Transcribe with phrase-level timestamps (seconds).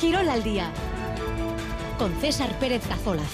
[0.00, 0.72] Quirol al día
[1.98, 3.28] con César Pérez Cazolaz.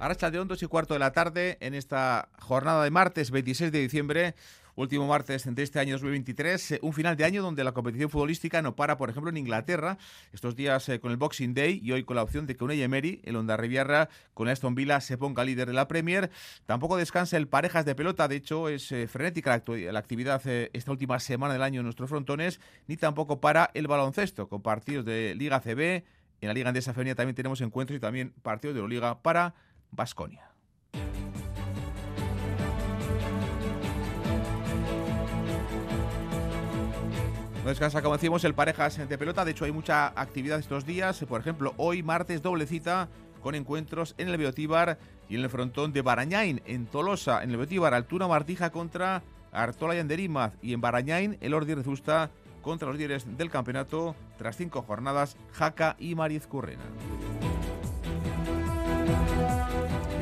[0.00, 3.78] Ahora de 2 y cuarto de la tarde en esta jornada de martes 26 de
[3.78, 4.34] diciembre
[4.76, 8.62] último martes de este año 2023, eh, un final de año donde la competición futbolística
[8.62, 9.98] no para, por ejemplo, en Inglaterra,
[10.32, 12.82] estos días eh, con el Boxing Day y hoy con la opción de que Unai
[12.82, 16.30] Emery, el Onda Riviera, con Aston Villa se ponga líder de la Premier.
[16.66, 21.20] Tampoco descansa el parejas de pelota, de hecho es eh, frenética la, actividad esta última
[21.20, 25.60] semana del año en nuestros frontones, ni tampoco para el baloncesto, con partidos de Liga
[25.60, 26.04] CB,
[26.40, 29.54] en la Liga Andesa Femenina también tenemos encuentros y también partidos de la Liga para
[29.90, 30.53] Basconia.
[37.70, 39.44] Descansa, como decimos, el parejas de pelota.
[39.44, 41.24] De hecho, hay mucha actividad estos días.
[41.26, 43.08] Por ejemplo, hoy martes doble cita
[43.40, 47.42] con encuentros en el Beotíbar y en el frontón de Barañain, en Tolosa.
[47.42, 49.22] En el Beotíbar, Altura Martija contra
[49.52, 50.52] Artola y Anderimaz.
[50.60, 52.30] Y en Barañain, el Ordi Rezusta
[52.60, 56.84] contra los líderes del campeonato tras cinco jornadas, Jaca y Mariz Currena.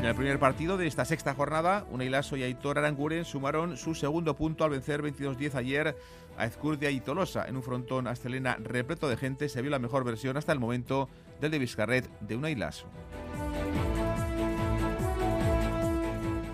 [0.03, 4.35] En el primer partido de esta sexta jornada, Unailaso y Aitor Aranguren sumaron su segundo
[4.35, 5.97] punto al vencer 22-10 ayer
[6.37, 7.47] a Ezcurdia y Tolosa.
[7.47, 11.09] En un frontón astelena repleto de gente se vio la mejor versión hasta el momento
[11.41, 12.89] del de Vizcarret de Unailaso.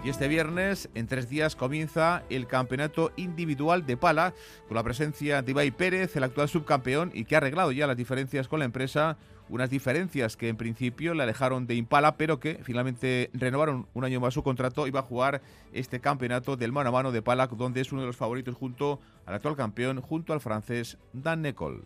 [0.04, 4.34] Y este viernes, en tres días, comienza el campeonato individual de pala,
[4.66, 7.96] con la presencia de Ibai Pérez, el actual subcampeón, y que ha arreglado ya las
[7.96, 9.16] diferencias con la empresa
[9.48, 14.20] unas diferencias que en principio le alejaron de Impala, pero que finalmente renovaron un año
[14.20, 17.46] más su contrato y va a jugar este campeonato del mano a mano de Pala,
[17.46, 21.84] donde es uno de los favoritos junto al actual campeón, junto al francés Dan Necol.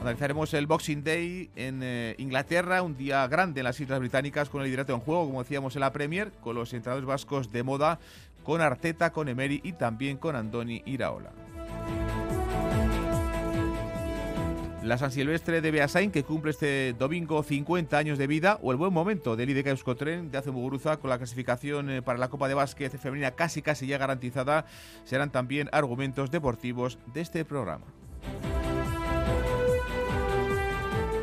[0.00, 4.62] Analizaremos el Boxing Day en eh, Inglaterra, un día grande en las Islas Británicas con
[4.62, 7.98] el liderato en juego, como decíamos en la Premier, con los entrenadores vascos de moda,
[8.42, 11.32] con Arteta, con Emery y también con Andoni Iraola.
[14.82, 18.78] La San Silvestre de Beasain, que cumple este domingo 50 años de vida, o el
[18.78, 22.48] buen momento del IDK Euskotren de Hace Muguruza con la clasificación eh, para la Copa
[22.48, 24.64] de Básquet femenina casi casi ya garantizada,
[25.04, 27.84] serán también argumentos deportivos de este programa.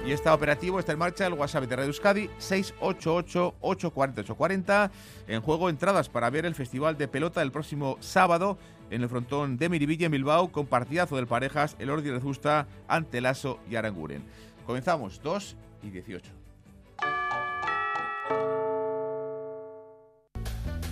[0.06, 4.90] Y está operativo, está en marcha el WhatsApp de Radio Euskadi 688-840-840.
[5.28, 8.58] En juego entradas para ver el Festival de Pelota el próximo sábado
[8.90, 13.22] en el frontón de Miribilla en Bilbao con partidazo del Parejas, el Ordi Rezusta ante
[13.22, 14.24] Lasso y Aranguren.
[14.66, 16.32] Comenzamos 2 y 18.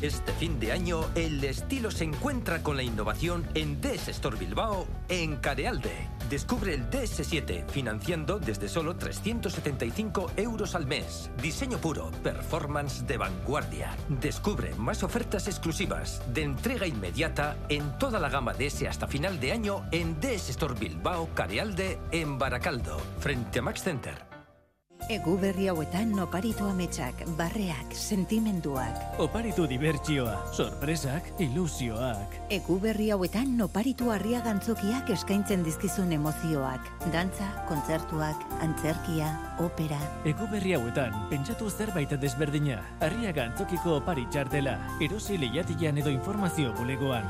[0.01, 4.85] Este fin de año, el estilo se encuentra con la innovación en DS Store Bilbao
[5.09, 6.14] en Carealde.
[6.29, 11.29] Descubre el DS7 financiando desde solo 375 euros al mes.
[11.41, 13.95] Diseño puro, performance de vanguardia.
[14.09, 19.51] Descubre más ofertas exclusivas de entrega inmediata en toda la gama DS hasta final de
[19.51, 24.34] año en DS Store Bilbao Carealde en Baracaldo, frente a Max Center.
[25.05, 29.19] Egu berri hauetan oparitu ametsak, barreak, sentimenduak.
[29.21, 32.33] Oparitu dibertsioa, sorpresak, ilusioak.
[32.49, 36.89] Egu berri hauetan oparitu harria gantzokiak eskaintzen dizkizun emozioak.
[37.13, 39.29] Dantza, kontzertuak, antzerkia,
[39.61, 39.99] opera.
[40.25, 42.79] Egu berri hauetan, pentsatu zerbait desberdina.
[43.05, 44.79] Harria gantzokiko opari txartela.
[45.05, 47.29] Erosi lehiatian edo informazio bulegoan.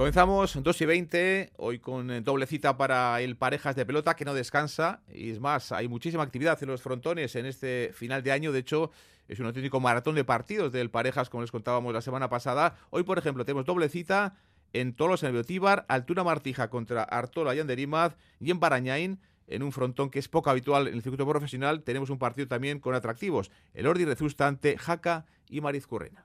[0.00, 4.24] Comenzamos 2 y 20, hoy con eh, doble cita para el Parejas de Pelota que
[4.24, 5.02] no descansa.
[5.12, 8.50] Y es más, hay muchísima actividad en los frontones en este final de año.
[8.50, 8.92] De hecho,
[9.28, 12.78] es un auténtico maratón de partidos del Parejas, como les contábamos la semana pasada.
[12.88, 14.36] Hoy, por ejemplo, tenemos doble cita
[14.72, 19.62] en Tolos, en el Biotíbar, Altura Martija contra Artola y Anderimaz y en Barañain en
[19.62, 22.94] un frontón que es poco habitual en el circuito profesional, tenemos un partido también con
[22.94, 23.50] atractivos.
[23.74, 26.24] El Ordi Rezusta ante Jaca y Mariz Currena.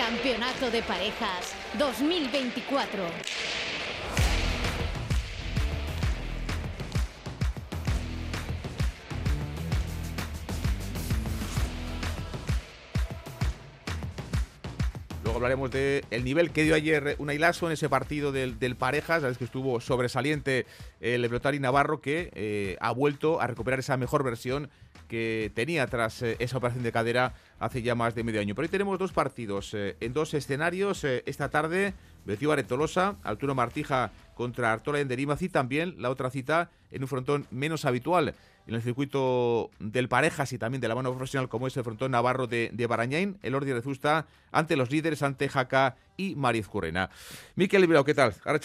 [0.00, 3.02] Campeonato de Parejas 2024.
[15.22, 18.76] Luego hablaremos de el nivel que dio ayer Unai Lasso en ese partido del, del
[18.76, 20.64] Parejas, sabes que estuvo sobresaliente
[21.00, 24.70] el Brotari Navarro que eh, ha vuelto a recuperar esa mejor versión
[25.10, 28.54] que tenía tras eh, esa operación de cadera hace ya más de medio año.
[28.54, 31.02] Pero hoy tenemos dos partidos eh, en dos escenarios.
[31.02, 31.92] Eh, esta tarde,
[32.24, 37.46] Becio Tolosa, Arturo Martija contra Artola en y también la otra cita en un frontón
[37.50, 38.34] menos habitual
[38.66, 42.12] en el circuito del Parejas y también de la mano profesional como es el frontón
[42.12, 47.10] navarro de, de Barañain, el Ordi Rezusta ante los líderes, ante Jaca y Mariz Currena.
[47.56, 48.34] Miquel Librao, ¿qué tal?
[48.44, 48.60] Ahora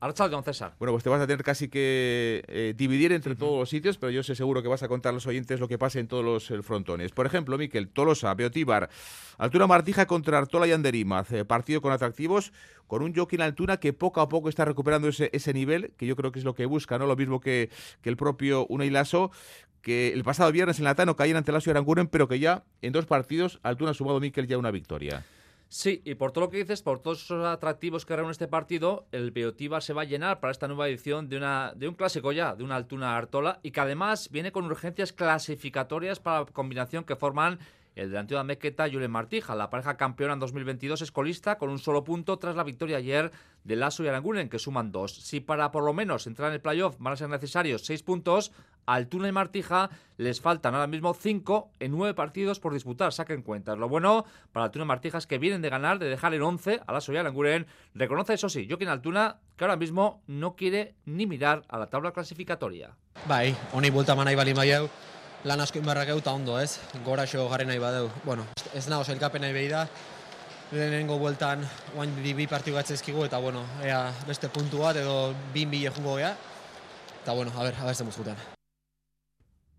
[0.00, 0.74] Don César.
[0.78, 4.10] Bueno, pues te vas a tener casi que eh, dividir entre todos los sitios, pero
[4.10, 6.24] yo sé seguro que vas a contar a los oyentes lo que pasa en todos
[6.24, 7.10] los frontones.
[7.10, 8.90] Por ejemplo, Miquel, Tolosa, Beotíbar,
[9.38, 12.52] Altura Martija contra Artola y Anderimaz, eh, partido con atractivos,
[12.86, 16.14] con un Joaquín Altuna que poco a poco está recuperando ese, ese nivel, que yo
[16.14, 17.06] creo que es lo que busca, ¿no?
[17.06, 19.32] Lo mismo que, que el propio Unai Lasso,
[19.82, 22.92] que el pasado viernes en Latano caían ante Lasso y Aranguren, pero que ya en
[22.92, 25.24] dos partidos Altuna ha sumado, Miquel, ya una victoria.
[25.70, 29.06] Sí, y por todo lo que dices, por todos esos atractivos que reúne este partido,
[29.12, 32.32] el Beotíbar se va a llenar para esta nueva edición de, una, de un clásico
[32.32, 37.04] ya, de una Altuna Artola, y que además viene con urgencias clasificatorias para la combinación
[37.04, 37.58] que forman
[37.96, 39.54] el delantero de Mequeta, Julen Martija.
[39.54, 43.30] La pareja campeona en 2022 es colista con un solo punto tras la victoria ayer
[43.64, 45.16] de Lasso y Aranguren, que suman dos.
[45.16, 48.52] Si para por lo menos entrar en el playoff van a ser necesarios seis puntos,
[48.88, 53.76] Altuna y Martija les faltan ahora mismo cinco en nueve partidos por disputar, saquen cuentas.
[53.76, 56.80] Lo bueno para Altuna y Martija es que vienen de ganar, de dejar en 11
[56.86, 57.66] a Lasso y Aranguren.
[57.94, 62.12] Reconoce eso sí, Joaquín Altuna, que ahora mismo no quiere ni mirar a la tabla
[62.12, 62.96] clasificatoria.
[63.26, 64.88] Bai, honi bulta manai bali maiau,
[65.44, 66.80] lan asko inbarrak eta ondo, ez?
[67.04, 68.08] Gora xo jarri nahi badeu.
[68.24, 69.86] Bueno, ez nago zailkapen nahi behi da.
[70.72, 71.64] Lehenengo bueltan
[72.22, 76.36] di bi partidu gatzezkigu eta bueno, ea beste puntu bat edo bin bile jungo gea.
[77.22, 78.16] Eta bueno, a ver, a ver zemuz.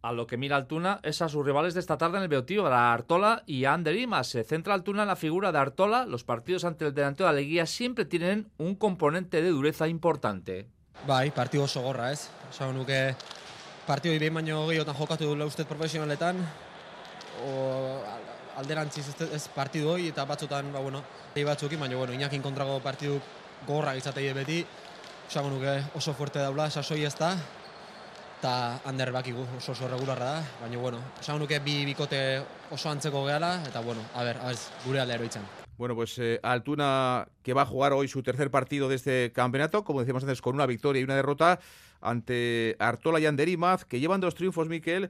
[0.01, 2.65] A lo que mira Altuna es a sus rivales de esta tarde en el Beotío,
[2.67, 4.27] a Artola y a Ander Imas.
[4.27, 6.05] Se centra Altuna en la figura de Artola.
[6.05, 10.67] Los partidos ante el delantero de Aleguía siempre tienen un componente de dureza importante.
[11.07, 12.29] Bai, partidu oso gorra, ez?
[12.49, 13.15] Osa, nuke
[13.87, 16.41] partidu behin baino gehiotan jokatu dula ustez profesionaletan,
[17.47, 18.01] o
[18.59, 21.03] alderantziz ez, ez partidu hoi, eta batzutan, ba, bueno,
[21.35, 23.19] batzukin, baina, bueno, inakin kontrago partidu
[23.67, 24.65] gorra izatei beti,
[25.29, 27.31] osango nuke oso fuerte daula, sasoi ez da,
[28.39, 32.39] eta hander bakigu oso oso regularra da, baina, bueno, osango nuke bi bikote
[32.71, 35.43] oso antzeko gehala, eta, bueno, a ver, a ver, gure alde eroitzen.
[35.77, 39.83] Bueno, pues eh, Altuna que va a jugar hoy su tercer partido de este campeonato,
[39.83, 41.59] como decíamos antes, con una victoria y una derrota
[42.01, 45.09] ante Artola y Anderimaz, que llevan dos triunfos, Miquel,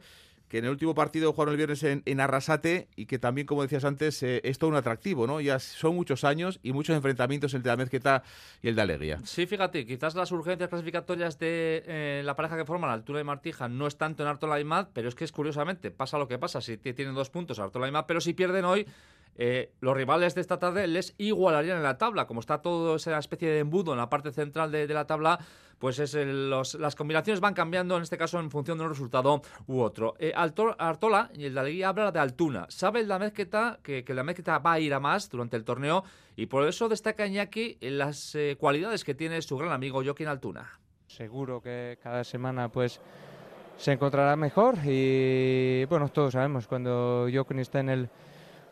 [0.49, 3.85] que en el último partido jugaron el viernes en, Arrasate y que también, como decías
[3.85, 5.39] antes, eh, es todo un atractivo, ¿no?
[5.39, 8.23] Ya son muchos años y muchos enfrentamientos entre la Mezqueta
[8.61, 9.19] y el de Alegría.
[9.23, 13.23] Sí, fíjate, quizás las urgencias clasificatorias de eh, la pareja que forma la altura de
[13.23, 16.37] Martija no es tanto en Artola y pero es que es curiosamente, pasa lo que
[16.37, 18.85] pasa, si tienen dos puntos Artola y Mad, pero si pierden hoy,
[19.35, 23.17] eh, los rivales de esta tarde les igualarían en la tabla, como está toda esa
[23.17, 25.39] especie de embudo en la parte central de la tabla,
[25.79, 29.41] pues es el, las combinaciones van cambiando, en este caso en función de un resultado
[29.67, 30.15] u otro.
[30.19, 32.65] Eh, Artola y el de habla de Altuna.
[32.69, 36.03] Sabe la mezqueta que, la mezqueta va a ir a más durante el torneo
[36.35, 40.27] y por eso destaca Iñaki en las eh, cualidades que tiene su gran amigo Joaquín
[40.27, 40.79] Altuna.
[41.07, 42.99] Seguro que cada semana pues
[43.77, 48.09] se encontrará mejor y bueno, todos sabemos cuando Joaquín está en el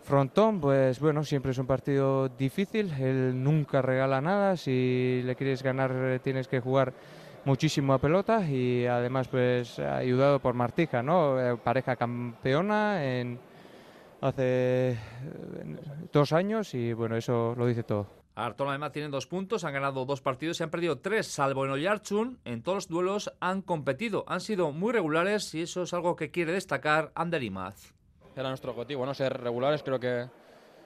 [0.08, 5.62] frontón, pues bueno, siempre es un partido difícil, él nunca regala nada, si le quieres
[5.62, 6.94] ganar tienes que jugar
[7.44, 11.40] muchísimo a pelota y además pues ayudado por Martija, ¿no?
[11.40, 13.38] Eh, pareja campeona en
[14.22, 14.98] hace
[16.14, 18.08] dos años y bueno, eso lo dice todo.
[18.34, 21.72] Artola además tiene dos puntos, han ganado dos partidos y han perdido tres, salvo en
[21.72, 22.40] Oyarchun.
[22.46, 26.32] En todos los duelos han competido, han sido muy regulares y eso es algo que
[26.32, 27.97] quiere destacar Ander Imaz
[28.40, 29.14] era nuestro objetivo, ¿no?
[29.14, 29.84] ser regulares.
[29.84, 30.28] Creo que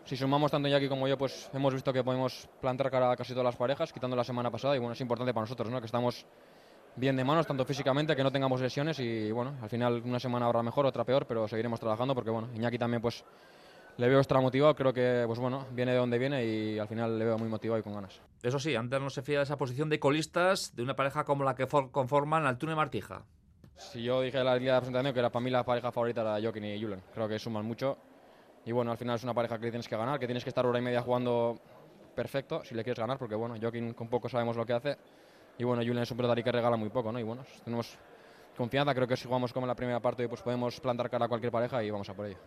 [0.05, 3.34] si sumamos tanto Iñaki como yo, pues hemos visto que podemos plantar cara a casi
[3.34, 5.79] todas las parejas, quitando la semana pasada, y bueno, es importante para nosotros, ¿no?
[5.79, 6.25] que estamos
[6.96, 10.46] bien de manos, tanto físicamente, que no tengamos lesiones, y bueno, al final una semana
[10.46, 13.24] habrá mejor, otra peor, pero seguiremos trabajando, porque bueno, Iñaki también pues
[13.98, 17.20] le veo extra motivado, creo que pues bueno, viene de donde viene y al final
[17.20, 18.20] le veo muy motivado y con ganas.
[18.41, 21.43] Eso sí, antes no se fía de esa posición de colistas de una pareja como
[21.43, 23.24] la que conforman Altuna y Martija.
[23.89, 26.39] Si yo dije la línea de presentación que era para mí la pareja favorita era
[26.41, 27.01] Joaquín y Julen.
[27.13, 27.97] Creo que suman mucho.
[28.65, 30.65] Y bueno, al final es una pareja que tienes que ganar, que tienes que estar
[30.65, 31.59] hora y media jugando
[32.15, 34.97] perfecto si le quieres ganar, porque bueno, Joaquín con poco sabemos lo que hace.
[35.57, 37.19] Y bueno, Julen es un y que regala muy poco, ¿no?
[37.19, 37.97] Y bueno, tenemos
[38.55, 41.27] confianza, creo que si jugamos como en la primera parte, pues podemos plantar cara a
[41.27, 42.38] cualquier pareja y vamos a por ello.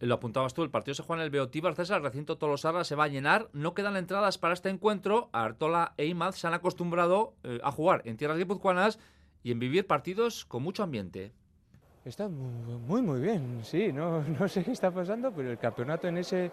[0.00, 2.96] Lo apuntabas tú, el partido se juega en el Beotíbar César, el recinto Tolosarra se
[2.96, 7.34] va a llenar, no quedan entradas para este encuentro, Artola e Imaz se han acostumbrado
[7.44, 8.98] eh, a jugar en tierras guipuzcoanas
[9.42, 11.32] y en vivir partidos con mucho ambiente.
[12.04, 16.18] Está muy, muy bien, sí, no, no sé qué está pasando, pero el campeonato en
[16.18, 16.50] ese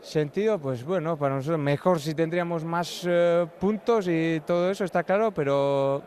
[0.00, 5.04] sentido, pues bueno, para nosotros mejor si tendríamos más eh, puntos y todo eso está
[5.04, 6.02] claro, pero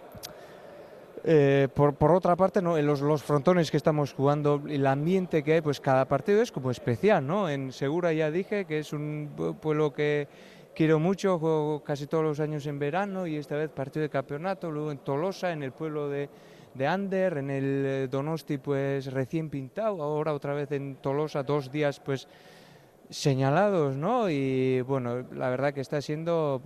[1.23, 2.77] eh, por, por, otra parte, ¿no?
[2.77, 6.71] los, los, frontones que estamos jugando, el ambiente que hay, pues cada partido es como
[6.71, 7.49] especial, ¿no?
[7.49, 10.27] En Segura ya dije que es un pueblo que
[10.75, 14.69] quiero mucho, juego casi todos los años en verano y esta vez partido de campeonato,
[14.69, 16.29] luego en Tolosa, en el pueblo de,
[16.73, 21.71] de Ander, en el eh, Donosti pues recién pintado, ahora otra vez en Tolosa dos
[21.71, 22.27] días pues
[23.09, 24.29] señalados, ¿no?
[24.29, 26.61] Y bueno, la verdad que está siendo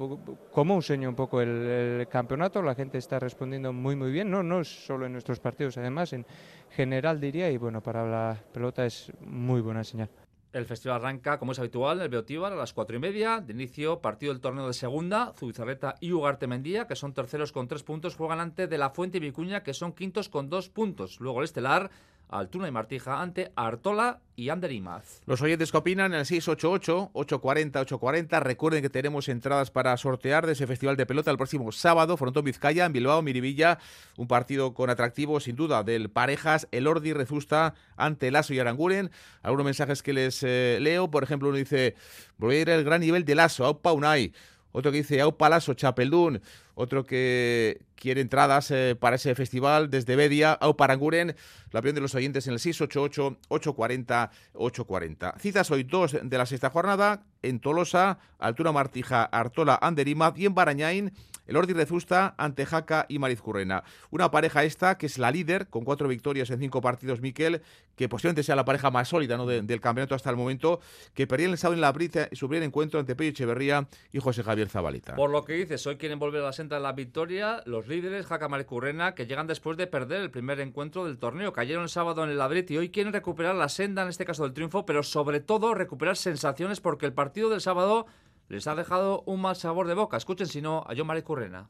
[0.52, 4.42] como un sueño un poco el, campeonato, la gente está respondiendo muy muy bien, no,
[4.42, 6.26] no solo en nuestros partidos, además en
[6.72, 10.10] general diría, y bueno, para la pelota es muy buena señal.
[10.52, 13.40] El festival arranca, como es habitual, en el Beotíbar a las cuatro y media.
[13.40, 15.32] De inicio, partido del torneo de segunda.
[15.38, 19.18] Zubizarreta y Ugarte Mendía, que son terceros con tres puntos, juegan ante De La Fuente
[19.18, 21.20] y Vicuña, que son quintos con dos puntos.
[21.20, 21.92] Luego el estelar,
[22.30, 25.22] Altuna y Martija ante Artola y Ander Imaz.
[25.26, 28.42] Los oyentes que opinan el 688-840-840.
[28.42, 32.46] Recuerden que tenemos entradas para sortear de ese festival de pelota el próximo sábado, Frontón
[32.46, 33.80] Vizcaya, en Bilbao, Miribilla.
[34.16, 39.12] Un partido con atractivo, sin duda, del Parejas, el Ordi Rezusta ante Lazo y Aranguren.
[39.42, 41.96] Algunos mensajes que les eh, leo, por ejemplo, uno dice:
[42.38, 44.34] Voy a ir al gran nivel de Lazo, Aupa Unai.
[44.72, 46.42] Otro que dice Aupa Lazo, Chapeldún
[46.80, 51.36] otro que quiere entradas eh, para ese festival desde Bedia, Au Paranguren,
[51.72, 55.38] la opinión de los oyentes en el 688-840-840.
[55.40, 60.56] Citas hoy dos de la sexta jornada, en Tolosa, Altura Martija, Artola, Anderimaz y en
[60.56, 61.12] Barañain,
[61.50, 63.84] el Ordi Rezusta ante Jaca y Marizcurrena.
[64.12, 67.64] Una pareja esta que es la líder, con cuatro victorias en cinco partidos, Miquel,
[67.96, 69.48] que posiblemente sea la pareja más sólida ¿no?
[69.48, 70.80] del campeonato hasta el momento,
[71.16, 74.20] que perdía el sábado en la brisa y su primer encuentro ante Pello Echeverría y
[74.20, 75.16] José Javier Zabalita.
[75.16, 78.28] Por lo que dices, hoy quieren volver a la senda de la victoria los líderes,
[78.28, 81.52] Jaca Marizcurrena, que llegan después de perder el primer encuentro del torneo.
[81.52, 84.44] Cayeron el sábado en el Labrit y hoy quieren recuperar la senda, en este caso
[84.44, 88.06] del triunfo, pero sobre todo recuperar sensaciones porque el partido del sábado
[88.50, 90.18] les ha dejado un mal sabor de boca.
[90.18, 91.70] Escuchen si no a John Currena.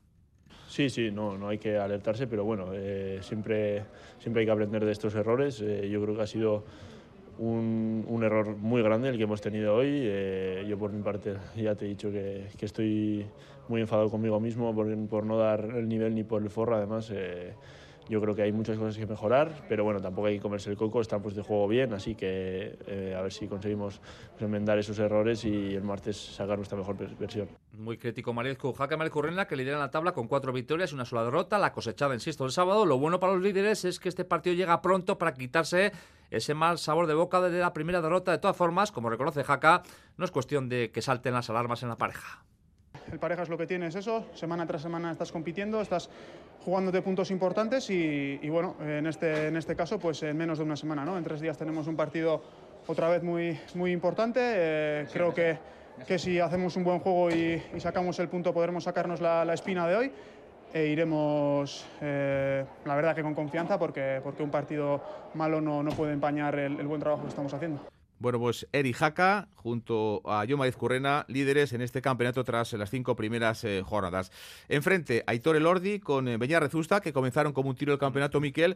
[0.67, 3.85] Sí, sí, no, no hay que alertarse, pero bueno, eh, siempre,
[4.19, 5.61] siempre hay que aprender de estos errores.
[5.61, 6.63] Eh, yo creo que ha sido
[7.39, 9.89] un, error muy grande el que hemos tenido hoy.
[9.91, 13.25] Eh, yo por mi parte ya te he dicho que, que estoy
[13.67, 16.75] muy enfadado conmigo mismo por, por, no dar el nivel ni por el forro.
[16.75, 17.11] Además,
[18.09, 20.77] yo creo que hay muchas cosas que mejorar, pero bueno, tampoco hay que comerse el
[20.77, 24.01] coco, estamos de juego bien, así que eh, a ver si conseguimos
[24.39, 27.47] enmendar esos errores y el martes sacar nuestra mejor versión.
[27.73, 28.73] Muy crítico Mariezco.
[28.73, 32.13] Jaca Currenla, que lidera la tabla con cuatro victorias y una sola derrota, la cosechada,
[32.13, 32.85] insisto, el sábado.
[32.85, 35.91] Lo bueno para los líderes es que este partido llega pronto para quitarse
[36.31, 38.31] ese mal sabor de boca de la primera derrota.
[38.31, 39.83] De todas formas, como reconoce Jaca,
[40.17, 42.43] no es cuestión de que salten las alarmas en la pareja.
[43.11, 44.25] El pareja es lo que tiene, es eso.
[44.35, 46.09] Semana tras semana estás compitiendo, estás
[46.63, 50.75] jugándote puntos importantes y, bueno, en este, en este caso, pues en menos de una
[50.75, 51.17] semana, ¿no?
[51.17, 52.41] En tres días tenemos un partido
[52.87, 54.39] otra vez muy, muy importante.
[54.43, 55.57] Eh, creo que,
[56.05, 59.87] que, si hacemos un buen juego y, sacamos el punto, podremos sacarnos la, la espina
[59.87, 60.11] de hoy
[60.71, 65.01] e iremos, eh, la verdad que con confianza, porque, porque un partido
[65.33, 67.98] malo no, no puede empañar el, el buen trabajo que estamos haciendo.
[68.19, 73.15] Bueno, pues Eri Jaca junto a Yoma Currena, líderes en este campeonato tras las cinco
[73.15, 74.31] primeras eh, jornadas.
[74.67, 78.75] Enfrente, Aitor Elordi con eh, Rezusta, que comenzaron como un tiro del campeonato Miquel,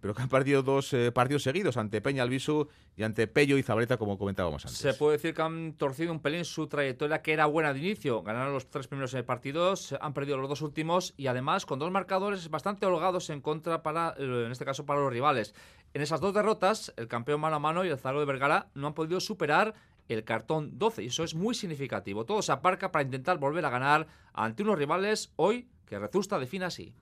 [0.00, 3.62] pero que han perdido dos eh, partidos seguidos ante Peña Albisu y ante Pello y
[3.62, 4.78] Zabaleta, como comentábamos antes.
[4.78, 8.22] Se puede decir que han torcido un pelín su trayectoria, que era buena de inicio.
[8.22, 12.48] Ganaron los tres primeros partidos, han perdido los dos últimos y además con dos marcadores
[12.50, 15.54] bastante holgados en contra para, en este caso, para los rivales.
[15.92, 18.88] En esas dos derrotas, el campeón mano a mano y el Zaro de Vergara no
[18.88, 19.74] han podido superar
[20.08, 22.24] el cartón 12 y eso es muy significativo.
[22.24, 26.64] Todo se aparca para intentar volver a ganar ante unos rivales hoy que Rezusta define
[26.64, 26.94] así.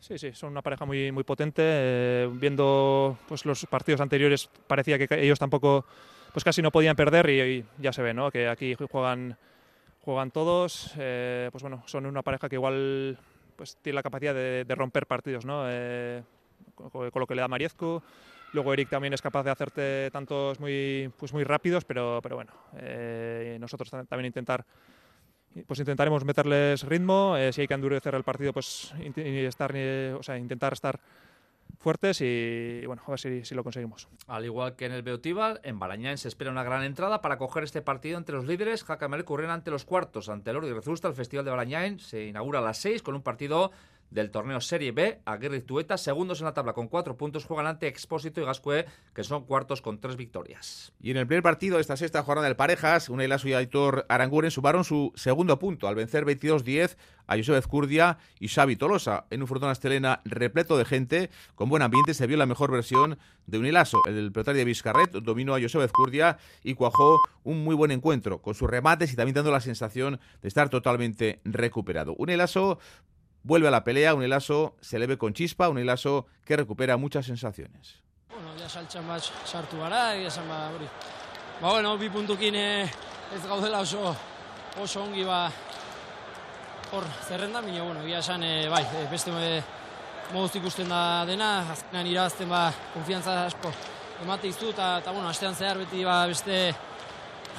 [0.00, 1.62] Sí, sí, son una pareja muy, muy potente.
[1.64, 5.84] Eh, viendo pues, los partidos anteriores parecía que ellos tampoco,
[6.32, 8.30] pues casi no podían perder y, ya se ve, ¿no?
[8.30, 9.36] Que aquí juegan,
[10.02, 10.92] juegan todos.
[10.98, 13.18] Eh, pues bueno, son una pareja que igual
[13.56, 15.64] pues, tiene la capacidad de, romper partidos, ¿no?
[15.66, 16.22] Eh,
[16.90, 18.02] con, lo que le da Mariezco.
[18.52, 22.52] Luego Eric también es capaz de hacerte tantos muy, pues muy rápidos, pero, pero bueno,
[22.78, 24.64] eh, nosotros también intentar,
[25.66, 27.36] pues intentaremos meterles ritmo.
[27.36, 28.94] Eh, si hay que endurecer el partido, pues
[30.22, 30.98] sea, intentar estar
[31.78, 34.08] fuertes y, bueno, a ver si, si, lo conseguimos.
[34.26, 37.64] Al igual que en el Beotíbal, en Barañán se espera una gran entrada para coger
[37.64, 38.84] este partido entre los líderes.
[38.84, 41.08] Jacamel corren ante los cuartos, ante el Ordi Rezusta.
[41.08, 43.70] El Festival de Barañán se inaugura a las 6 con un partido
[44.10, 45.20] del torneo Serie B.
[45.24, 49.24] Aguirre Tueta, segundos en la tabla con cuatro puntos, juegan ante Expósito y Gascue, que
[49.24, 50.92] son cuartos con tres victorias.
[51.00, 54.50] Y en el primer partido de esta sexta jornada del Parejas, Unailaso y Aitor Aranguren
[54.50, 56.96] sumaron su segundo punto al vencer 22-10
[57.26, 59.26] a Josep Ezcurdia y Xavi Tolosa.
[59.30, 63.18] En un Fortuna Estelena repleto de gente, con buen ambiente, se vio la mejor versión
[63.46, 64.00] de Unilaso.
[64.06, 68.54] El pelotario de Vizcarret dominó a Josep Ezcurdia y cuajó un muy buen encuentro, con
[68.54, 72.14] sus remates y también dando la sensación de estar totalmente recuperado.
[72.16, 72.78] Unilaso
[73.42, 78.00] vuelve a la pelea, Unilaso se le ve con chispa, Unilaso que recupera muchas sensaciones.
[78.28, 80.86] Bueno, ya saltxan bat sartu gara, egia esan ba, hori.
[81.60, 82.84] Ba, bueno, bi puntukin eh,
[83.34, 84.14] ez gaudela oso,
[84.80, 85.50] oso ongi ba,
[86.92, 89.62] hor zerrenda, baina, bueno, egia esan, eh, bai, eh, beste eh,
[90.32, 93.72] moduz ikusten da dena, azkenan irazten ba, konfiantza asko
[94.22, 96.74] emate iztu, eta, eta, bueno, astean zehar beti ba, beste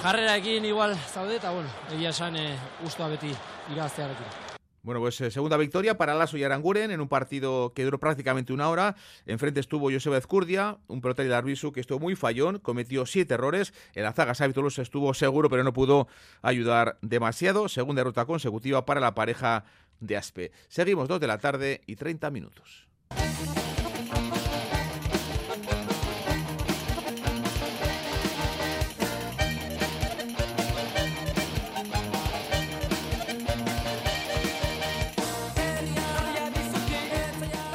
[0.04, 3.34] jarreraekin igual zaude, eta, bueno, egia esan, eh, guztua beti
[3.74, 4.59] iraztearekin.
[4.82, 8.54] Bueno, pues eh, segunda victoria para Lasso y Aranguren en un partido que duró prácticamente
[8.54, 8.96] una hora.
[9.26, 13.74] Enfrente estuvo Joseba Ezcurdia, un pelotario de Arbisu que estuvo muy fallón, cometió siete errores.
[13.94, 16.08] El Azaga Xavi Tolosa estuvo seguro, pero no pudo
[16.42, 17.68] ayudar demasiado.
[17.68, 19.66] Segunda derrota consecutiva para la pareja
[20.00, 20.52] de Aspe.
[20.70, 22.88] Seguimos dos de la tarde y 30 minutos.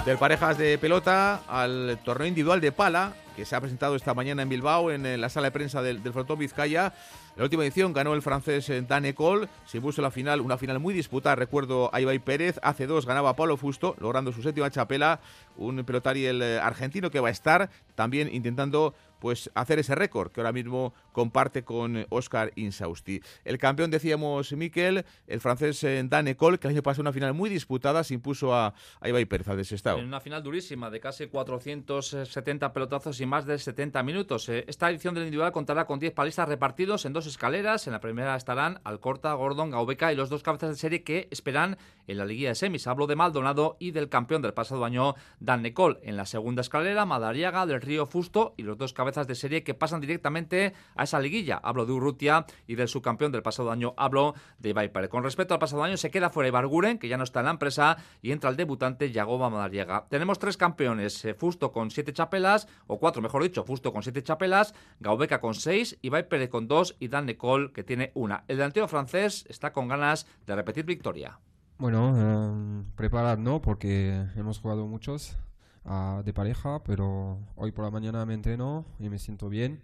[0.05, 4.43] Del parejas de pelota al torneo individual de pala, que se ha presentado esta mañana
[4.43, 6.93] en Bilbao, en la sala de prensa del, del Frontón Vizcaya.
[7.37, 10.79] La última edición ganó el francés eh, Dan Ecole, se impuso la final, una final
[10.79, 15.21] muy disputada, recuerdo a Ibai Pérez, hace dos ganaba Pablo Fusto, logrando su séptima chapela,
[15.57, 18.95] un pelotario el eh, argentino que va a estar también intentando
[19.25, 23.23] pues hacer ese récord que ahora mismo comparte con Oscar Insausti.
[23.47, 27.33] El campeón, decíamos, Miquel, el francés eh, Dan Ecole, que el año pasado una final
[27.33, 29.97] muy disputada, se impuso a, a Ibai Pérez al desestado.
[29.97, 34.47] En una final durísima de casi 470 pelotazos y más de 70 minutos.
[34.51, 37.87] Eh, Esta edición del individual contará con 10 palistas repartidos en dos escaleras.
[37.87, 41.79] En la primera estarán Alcorta, Gordon, Gaubeca y los dos cabezas de serie que esperan
[42.09, 42.87] en la liguilla de semis.
[42.87, 45.99] Hablo de Maldonado y del campeón del pasado año, Dan Nicol.
[46.03, 49.75] En la segunda escalera, Madariaga, del Río Fusto y los dos cabezas de serie que
[49.75, 51.61] pasan directamente a esa liguilla.
[51.63, 55.09] Hablo de Urrutia y del subcampeón del pasado año, hablo de Viper.
[55.09, 57.53] Con respecto al pasado año, se queda fuera Ibarguren, que ya no está en la
[57.53, 60.07] empresa, y entra el debutante Yagoba Madariaga.
[60.11, 64.23] Tenemos tres campeones, eh, Fusto con siete chapelas, o cuatro mejor dicho, Fusto con siete
[64.23, 68.45] chapelas, Gaubeca con seis, Ibai Pérez con dos y Dan Nicole que tiene una.
[68.49, 71.39] El delantero francés está con ganas de repetir victoria.
[71.79, 75.37] Bueno, eh, preparar no, porque hemos jugado muchos
[75.85, 79.81] ah, de pareja, pero hoy por la mañana me entreno y me siento bien.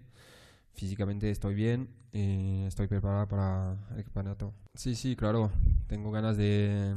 [0.72, 4.52] Físicamente estoy bien y estoy preparado para el campeonato.
[4.74, 5.50] Sí, sí, claro.
[5.86, 6.94] Tengo ganas de,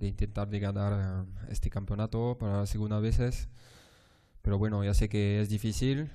[0.00, 3.48] intentar de ganar eh, este campeonato para la segunda vez.
[4.42, 6.10] Pero bueno, ya sé que es difícil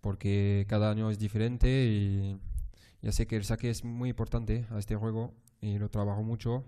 [0.00, 2.38] porque cada año es diferente y
[3.02, 6.64] ya sé que el saque es muy importante a este juego y lo trabajo mucho.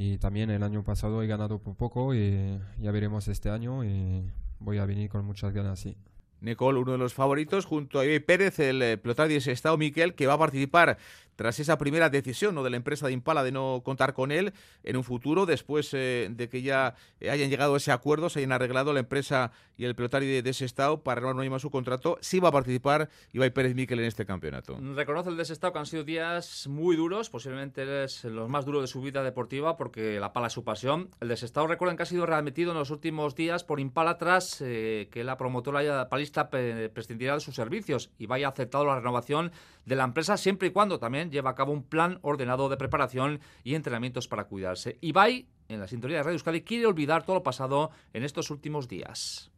[0.00, 4.30] Y también el año pasado he ganado por poco y ya veremos este año y
[4.60, 5.96] voy a venir con muchas ganas, sí.
[6.40, 10.14] Nicole, uno de los favoritos, junto a Ibai Pérez, el eh, pilotario de estado, Miquel,
[10.14, 10.98] que va a participar
[11.38, 12.64] tras esa primera decisión ¿no?
[12.64, 16.26] de la empresa de Impala de no contar con él en un futuro, después eh,
[16.32, 19.94] de que ya hayan llegado a ese acuerdo, se hayan arreglado la empresa y el
[19.94, 23.08] pilotario de, de ese estado para renovar no más su contrato, sí va a participar
[23.32, 24.76] Ibai Pérez Miquel en este campeonato.
[24.96, 28.88] Reconoce el desestado que han sido días muy duros, posiblemente es los más duros de
[28.88, 31.10] su vida deportiva porque la pala es su pasión.
[31.20, 35.08] El desestado recuerden que ha sido readmitido en los últimos días por Impala tras eh,
[35.12, 39.52] que la promotora palista pe- prescindiera de sus servicios y vaya aceptado la renovación
[39.86, 43.40] de la empresa siempre y cuando también lleva a cabo un plan ordenado de preparación
[43.64, 44.98] y entrenamientos para cuidarse.
[45.00, 48.88] Ibai, en la sintonía de Radio Euskadi, quiere olvidar todo lo pasado en estos últimos
[48.88, 49.50] días.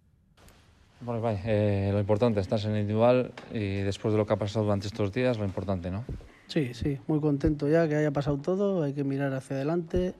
[1.00, 4.36] Bueno, vale, eh, lo importante, estás en el individual y después de lo que ha
[4.36, 6.04] pasado durante estos días, lo importante, ¿no?
[6.46, 10.14] Sí, sí, muy contento ya que haya pasado todo, hay que mirar hacia adelante,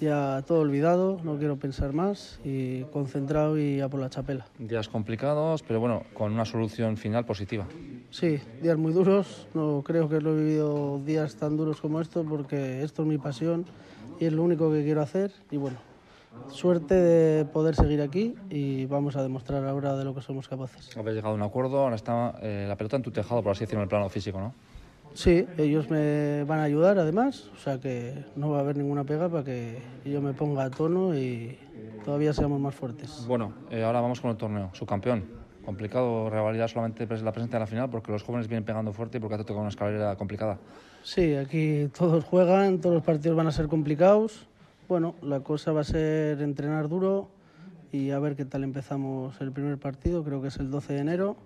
[0.00, 4.46] ya todo olvidado, no quiero pensar más y concentrado y a por la chapela.
[4.58, 7.66] Días complicados, pero bueno, con una solución final positiva.
[8.10, 12.26] Sí, días muy duros, no creo que lo he vivido días tan duros como estos
[12.26, 13.66] porque esto es mi pasión
[14.18, 15.78] y es lo único que quiero hacer y bueno,
[16.50, 20.96] suerte de poder seguir aquí y vamos a demostrar ahora de lo que somos capaces.
[20.96, 23.60] Habéis llegado a un acuerdo, ahora está eh, la pelota en tu tejado, por así
[23.60, 24.54] decirlo, en el plano físico, ¿no?
[25.14, 29.04] Sí, ellos me van a ayudar además, o sea que no va a haber ninguna
[29.04, 31.58] pega para que yo me ponga a tono y
[32.04, 33.24] todavía seamos más fuertes.
[33.26, 35.40] Bueno, eh, ahora vamos con el torneo, subcampeón.
[35.64, 39.20] Complicado revalidar solamente la presencia en la final porque los jóvenes vienen pegando fuerte y
[39.20, 40.58] porque te toca una escalera complicada.
[41.02, 44.48] Sí, aquí todos juegan, todos los partidos van a ser complicados
[44.90, 47.28] bueno, la cosa va a ser entrenar duro
[47.92, 50.98] y a ver qué tal empezamos el primer partido, creo que es el 12 de
[50.98, 51.36] enero.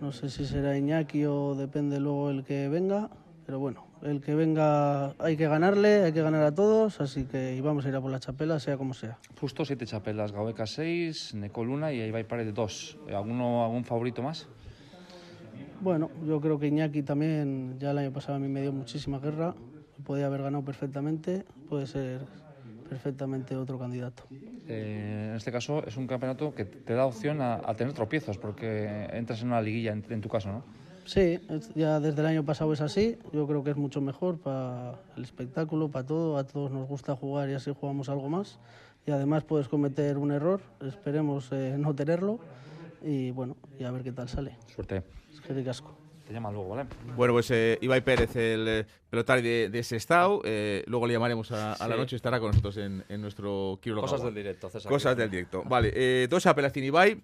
[0.00, 3.10] No sé si será Iñaki o depende luego el que venga,
[3.44, 7.60] pero bueno, el que venga hay que ganarle, hay que ganar a todos, así que
[7.60, 9.18] vamos a ir a por la chapela, sea como sea.
[9.40, 12.98] Justo siete chapelas, Gaueca 6, Necoluna y Ibai Paredes 2.
[13.08, 14.46] ¿Alguno, ¿Algún favorito más?
[15.80, 19.18] Bueno, yo creo que Iñaki también, ya el año pasado a mí me dio muchísima
[19.18, 19.54] guerra,
[20.04, 22.20] podía haber ganado perfectamente, puede ser
[22.88, 24.24] perfectamente otro candidato.
[24.68, 28.36] Eh, en este caso es un campeonato que te da opción a, a tener tropiezos,
[28.38, 30.62] porque entras en una liguilla, en, en tu caso, ¿no?
[31.06, 33.16] Sí, es- ya desde el año pasado es así.
[33.32, 36.36] Yo creo que es mucho mejor para el espectáculo, para todo.
[36.36, 38.58] A todos nos gusta jugar y así jugamos algo más.
[39.06, 42.38] Y además puedes cometer un error, esperemos eh, no tenerlo.
[43.02, 44.56] Y bueno, y a ver qué tal sale.
[44.74, 45.02] Suerte.
[45.32, 45.94] Es que ricasco.
[46.28, 46.86] Te llaman luego, ¿vale?
[47.16, 50.42] Bueno, pues eh, Ibai Pérez, el eh, pelotari de, de Sestao.
[50.44, 53.98] eh, luego le llamaremos a, a la noche, estará con nosotros en, en nuestro Kiro
[54.02, 54.92] Cosas del directo, César.
[54.92, 55.62] Cosas del directo.
[55.64, 57.22] Vale, eh, dos apelación Ibai.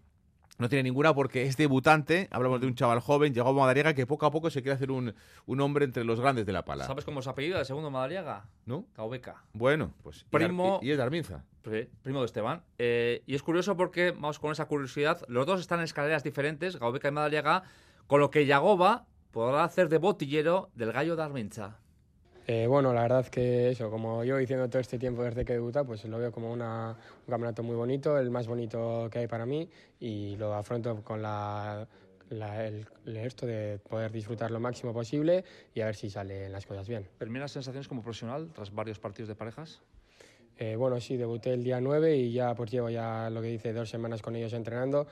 [0.57, 2.29] No tiene ninguna porque es debutante.
[2.31, 4.91] Hablamos de un chaval joven, llegó a Madariaga, que poco a poco se quiere hacer
[4.93, 5.13] un,
[5.47, 6.87] un hombre entre los grandes de la pala.
[6.87, 8.45] ¿Sabes cómo es apellido de segundo Madariaga?
[8.65, 8.87] ¿No?
[8.97, 9.43] Gaubeca.
[9.53, 10.25] Bueno, pues.
[10.31, 11.45] Primo- Y, y es de Arminza.
[12.03, 12.63] Primo de Esteban.
[12.79, 16.79] Eh, y es curioso porque, vamos con esa curiosidad, los dos están en escaleras diferentes,
[16.79, 17.65] Gaubeca y Madariaga,
[18.07, 21.79] con lo que Yagoba podrá hacer de botillero del gallo de Armincha.
[22.47, 25.83] Eh, bueno, la verdad que eso, como yo diciendo todo este tiempo desde que debuta,
[25.85, 26.91] pues lo veo como una-
[27.27, 31.23] un campeonato muy bonito, el más bonito que hay para mí y lo afronto con
[31.23, 31.89] la,
[32.29, 35.43] la- el, el esto de poder disfrutar lo máximo posible
[35.75, 37.09] y a ver si salen las cosas bien.
[37.17, 39.81] ¿Primeras sensaciones como profesional tras varios partidos de parejas?
[40.59, 43.73] Eh, bueno, sí, debuté el día 9 y ya pues llevo ya lo que dice
[43.73, 45.07] dos semanas con ellos entrenando.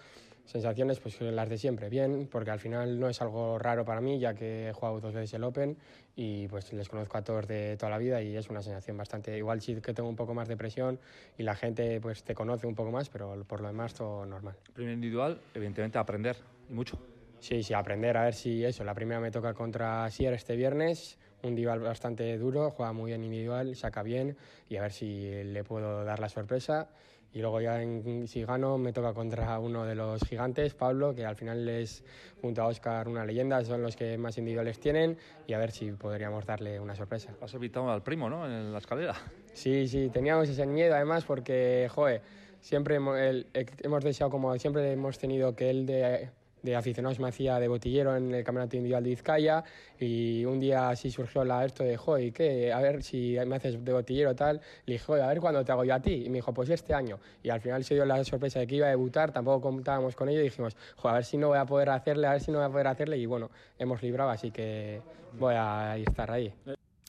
[0.44, 4.18] Sensaciones pues las de siempre, bien, porque al final no es algo raro para mí,
[4.18, 5.76] ya que he jugado dos veces el Open
[6.16, 9.36] y pues les conozco a todos de toda la vida y es una sensación bastante,
[9.38, 10.98] igual sí que tengo un poco más de presión
[11.38, 14.56] y la gente pues te conoce un poco más, pero por lo demás todo normal.
[14.74, 16.36] Primer individual, evidentemente aprender,
[16.68, 16.98] y mucho.
[17.42, 18.84] Sí, sí, aprender a ver si eso.
[18.84, 23.24] La primera me toca contra Sier este viernes, un rival bastante duro, juega muy bien
[23.24, 24.36] individual, saca bien
[24.68, 26.90] y a ver si le puedo dar la sorpresa.
[27.34, 31.24] Y luego ya en- si gano me toca contra uno de los gigantes, Pablo, que
[31.24, 32.04] al final es
[32.40, 35.16] junto a Oscar una leyenda, son los que más individuales tienen
[35.46, 37.34] y a ver si podríamos darle una sorpresa.
[37.40, 38.44] Has evitado al primo, ¿no?
[38.46, 39.14] En la escalera.
[39.54, 42.20] Sí, sí, teníamos ese miedo además porque, joder,
[42.60, 43.46] siempre hemo- el-
[43.82, 46.30] hemos deseado, como siempre hemos tenido que él de,
[46.62, 49.64] de aficionados me hacía de botillero en el Campeonato Individual de Vizcaya
[49.98, 52.72] y un día así surgió la, esto de, joder, ¿y qué?
[52.72, 54.60] A ver si me haces de botillero tal.
[54.86, 56.24] Le dije, a ver cuándo te hago yo a ti.
[56.26, 57.18] Y me dijo, pues este año.
[57.42, 60.28] Y al final se dio la sorpresa de que iba a debutar, tampoco contábamos con
[60.28, 62.50] ello y dijimos, joder, a ver si no voy a poder hacerle, a ver si
[62.50, 65.00] no voy a poder hacerle y bueno, hemos librado, así que
[65.38, 66.52] voy a estar ahí.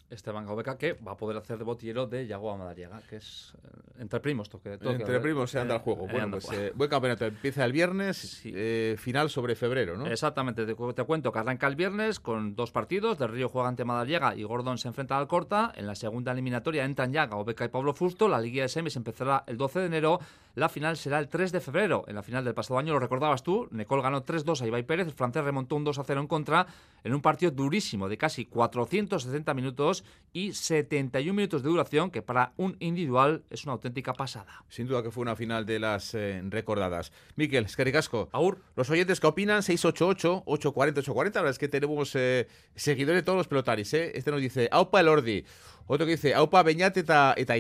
[0.10, 3.83] Esteban Gaubeca, que va a poder hacer de botillero de Yagoba Madariaga, que es eh,
[4.00, 4.50] entre primos.
[4.50, 6.06] Toque, toque, Entre primos se anda el juego.
[6.06, 7.26] Eh, Bueno, pues eh, buen campeonato.
[7.26, 10.08] Empieza el viernes, eh, final sobre febrero, ¿no?
[10.08, 13.18] Exactamente, te, te cuento que arranca el viernes con dos partidos.
[13.18, 15.72] Del Río juega ante Madariaga y Gordon se enfrenta al Corta.
[15.76, 18.28] En la segunda eliminatoria entran ya Gaubeca y Pablo Fusto.
[18.28, 20.20] La Liga de Semis empezará el 12 de enero.
[20.56, 22.06] La final será el 3 de febrero.
[22.08, 25.08] En la final del pasado año, lo recordabas tú, Nicole ganó 3-2 a Ibai Pérez.
[25.08, 26.68] El francés remontó un 2-0 en contra
[27.04, 32.54] en un partido durísimo de casi 470 minutos y 71 minutos de duración, que para
[32.58, 34.64] un individual es una auténtica pasada.
[34.70, 37.12] Sin duda que fue una final de las eh, recordadas.
[37.36, 38.30] Miquel, Escaricasco.
[38.32, 38.60] Aur.
[38.76, 41.16] Los oyentes que opinan, 688-840-840.
[41.16, 43.92] La verdad es que tenemos eh, seguidores de todos los pelotaris.
[43.96, 44.12] ¿eh?
[44.14, 45.46] Este nos dice, Aupa Elordi.
[45.88, 47.56] Otro que dice, Aupa Beñat eta, eta.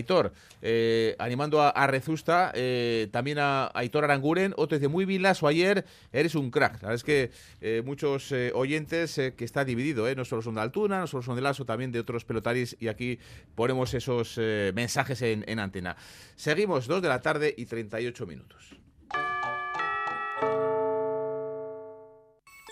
[0.61, 4.53] Eh, animando a, a Rezusta, eh, también a Aitor Aranguren.
[4.57, 5.03] Otro dice, muy
[5.41, 6.81] o ayer, eres un crack.
[6.81, 7.31] La verdad es que
[7.61, 10.13] eh, muchos oyentes que está dividido.
[10.15, 12.75] No solo son de Altuna, no solo son de Lasso, también de otros pelotaris.
[12.79, 13.19] Y aquí
[13.55, 14.37] ponemos esos
[14.73, 15.95] mensajes en, en antena.
[16.35, 18.75] Seguimos, 2 de la tarde y 38 minutos.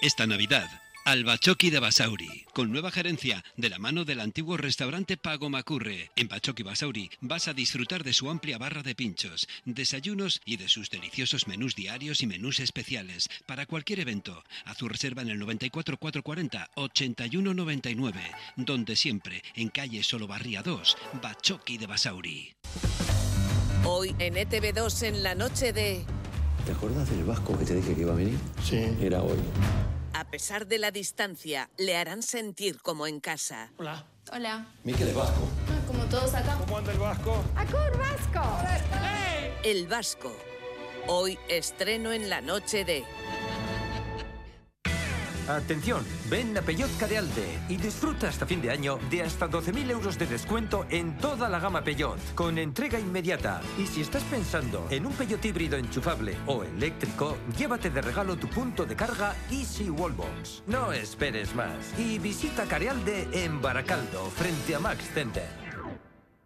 [0.01, 0.67] Esta Navidad,
[1.03, 6.11] Albachoqui de Basauri, con nueva gerencia de la mano del antiguo restaurante Pago Macurre.
[6.15, 10.69] En Bachoqui Basauri vas a disfrutar de su amplia barra de pinchos, desayunos y de
[10.69, 14.43] sus deliciosos menús diarios y menús especiales para cualquier evento.
[14.63, 18.21] Haz tu reserva en el 94 440 8199,
[18.57, 22.53] donde siempre, en calle Solobarría 2, Bachoqui de Basauri.
[23.85, 26.05] Hoy en ETV2 en la noche de
[26.63, 28.37] ¿Te acuerdas del vasco que te dije que iba a venir?
[28.63, 28.77] Sí.
[29.01, 29.39] Era hoy.
[30.21, 33.71] A pesar de la distancia, le harán sentir como en casa.
[33.79, 34.05] Hola.
[34.31, 34.67] Hola.
[34.83, 35.49] Miquel es vasco.
[35.67, 36.59] Ah, como todos acá.
[36.59, 37.43] ¿Cómo anda el vasco?
[37.55, 38.43] ¡Acur Vasco!
[39.63, 40.31] El Vasco.
[41.07, 43.03] Hoy estreno en la noche de
[45.55, 50.17] Atención, ven a Peugeot Carealde y disfruta hasta fin de año de hasta 12.000 euros
[50.17, 53.61] de descuento en toda la gama Peugeot, con entrega inmediata.
[53.77, 58.47] Y si estás pensando en un Peugeot híbrido enchufable o eléctrico, llévate de regalo tu
[58.47, 60.63] punto de carga Easy Wallbox.
[60.67, 65.60] No esperes más y visita Carealde en Baracaldo, frente a Max Center.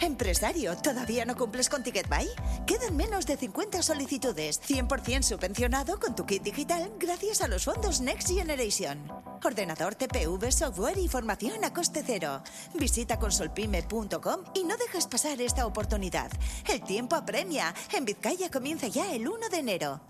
[0.00, 2.28] Empresario, ¿todavía no cumples con TicketBuy?
[2.66, 8.00] Quedan menos de 50 solicitudes, 100% subvencionado con tu kit digital gracias a los fondos
[8.00, 9.10] Next Generation.
[9.42, 12.42] Ordenador, TPV, software y formación a coste cero.
[12.74, 16.30] Visita consolpime.com y no dejes pasar esta oportunidad.
[16.68, 17.74] El tiempo apremia.
[17.92, 20.00] En Vizcaya comienza ya el 1 de enero.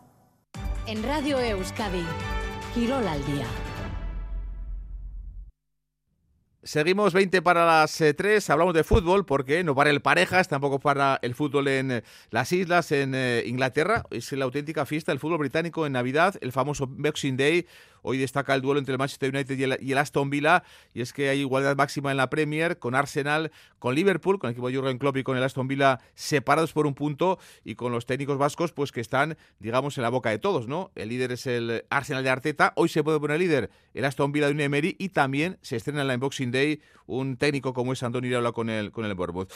[0.87, 2.05] En Radio Euskadi,
[2.75, 3.47] Quirol al día.
[6.67, 10.81] Seguimos 20 para las 3, eh, hablamos de fútbol porque no para el parejas, tampoco
[10.81, 14.03] para el fútbol en eh, las islas, en eh, Inglaterra.
[14.11, 17.69] Es la auténtica fiesta del fútbol británico en Navidad, el famoso Boxing Day
[18.03, 20.63] Hoy destaca el duelo entre el Manchester United y el, Aston Villa,
[20.95, 24.53] y es que hay igualdad máxima en la Premier, con Arsenal, con Liverpool, con el
[24.53, 27.93] equipo de Jurgen Klopp y con el Aston Villa separados por un punto, y con
[27.93, 30.91] los técnicos vascos, pues que están, digamos, en la boca de todos, ¿no?
[30.95, 34.47] El líder es el Arsenal de Arteta, hoy se puede poner líder el Aston Villa
[34.47, 38.03] de un Emery, y también se estrena en la Unboxing Day un técnico como es
[38.03, 39.53] Andoni Iraola con el, con el Bournemouth.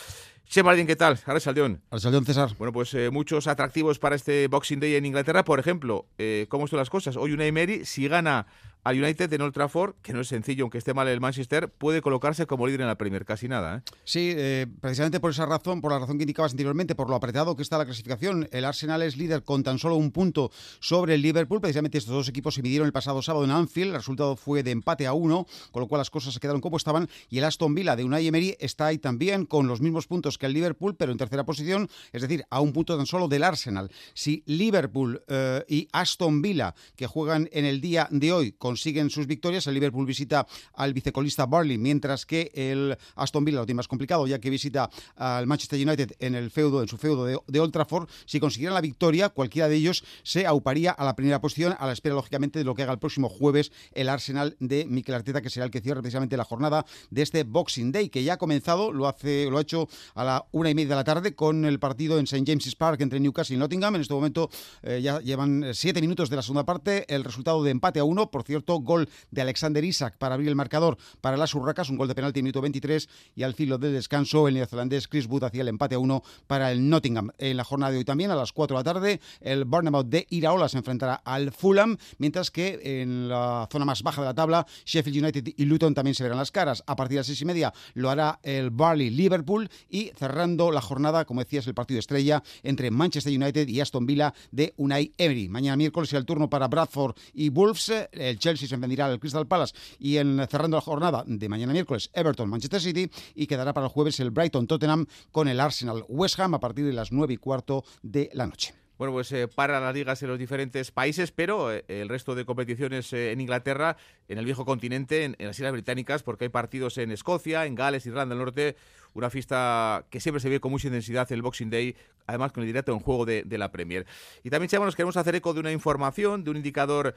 [0.49, 1.19] Che Martín, ¿qué tal?
[1.27, 1.81] Ahora Saldeón.
[1.97, 2.51] Saldeón, César.
[2.59, 5.45] Bueno, pues eh, muchos atractivos para este Boxing Day en Inglaterra.
[5.45, 7.17] Por ejemplo, eh, ¿cómo están las cosas?
[7.17, 8.47] Hoy una Emery, si gana
[8.85, 9.55] al United en Old
[10.03, 12.97] que no es sencillo, aunque esté mal el Manchester, puede colocarse como líder en la
[12.97, 13.79] Premier, casi nada.
[13.79, 13.83] ¿eh?
[14.05, 17.57] Sí, eh, precisamente por esa razón, por la razón que indicabas anteriormente, por lo apretado
[17.57, 21.23] que está la clasificación, el Arsenal es líder con tan solo un punto sobre el
[21.23, 21.61] Liverpool.
[21.61, 24.71] Precisamente estos dos equipos se midieron el pasado sábado en Anfield, el resultado fue de
[24.71, 27.09] empate a uno, con lo cual las cosas se quedaron como estaban.
[27.29, 30.47] Y el Aston Villa de Unai Emery está ahí también con los mismos puntos que
[30.47, 33.91] el Liverpool, pero en tercera posición, es decir, a un punto tan solo del Arsenal.
[34.15, 39.27] Si Liverpool eh, y Aston Villa, que juegan en el día de hoy, consiguen sus
[39.27, 43.89] victorias, el Liverpool visita al vicecolista Barley, mientras que el Aston Villa lo tiene más
[43.89, 47.73] complicado, ya que visita al Manchester United en el feudo, en su feudo de, Old
[47.73, 48.09] Trafford.
[48.27, 51.93] Si consiguieran la victoria, cualquiera de ellos se auparía a la primera posición, a la
[51.93, 55.51] espera, lógicamente, de lo que haga el próximo jueves el Arsenal de Mikel Arteta, que
[55.51, 58.93] será el que cierre precisamente la jornada de este Boxing Day, que ya ha comenzado,
[58.93, 61.81] lo hace, lo ha hecho a la una y media de la tarde con el
[61.81, 62.45] partido en St.
[62.47, 63.97] James's Park entre Newcastle y Nottingham.
[63.97, 64.49] En este momento
[64.83, 68.31] eh, ya llevan siete minutos de la segunda parte, el resultado de empate a uno,
[68.31, 72.09] por cierto, gol de Alexander Isak para abrir el marcador para las Urracas, un gol
[72.09, 75.63] de penalti en minuto 23 y al filo del descanso el neozelandés Chris Wood hacía
[75.63, 77.31] el empate a uno para el Nottingham.
[77.39, 80.27] En la jornada de hoy también a las 4 de la tarde el Bournemouth de
[80.31, 84.67] Iraola se enfrentará al Fulham, mientras que en la zona más baja de la tabla
[84.85, 86.83] Sheffield United y Luton también se verán las caras.
[86.87, 90.81] A partir de las seis y media lo hará el Barley Liverpool y cerrando la
[90.81, 95.49] jornada, como decías, el partido estrella entre Manchester United y Aston Villa de Unai Emery.
[95.49, 97.93] Mañana miércoles será el turno para Bradford y Wolves.
[98.13, 102.11] El Chelsea se enfrentará al Crystal Palace y en cerrando la jornada de mañana miércoles
[102.15, 106.39] Everton Manchester City y quedará para el jueves el Brighton Tottenham con el Arsenal West
[106.41, 108.80] Ham a partir de las 9 y cuarto de la noche.
[109.01, 112.45] Bueno, pues eh, para las ligas en los diferentes países, pero eh, el resto de
[112.45, 113.97] competiciones eh, en Inglaterra,
[114.29, 118.05] en el viejo continente, en, las Islas Británicas, porque hay partidos en Escocia, en Gales,
[118.05, 118.77] Irlanda del Norte,
[119.15, 122.67] una fiesta que siempre se ve con mucha intensidad el Boxing Day, además con el
[122.67, 124.05] directo en juego de, la Premier.
[124.45, 127.15] Y también, Chema, nos queremos hacer eco de una información, de un indicador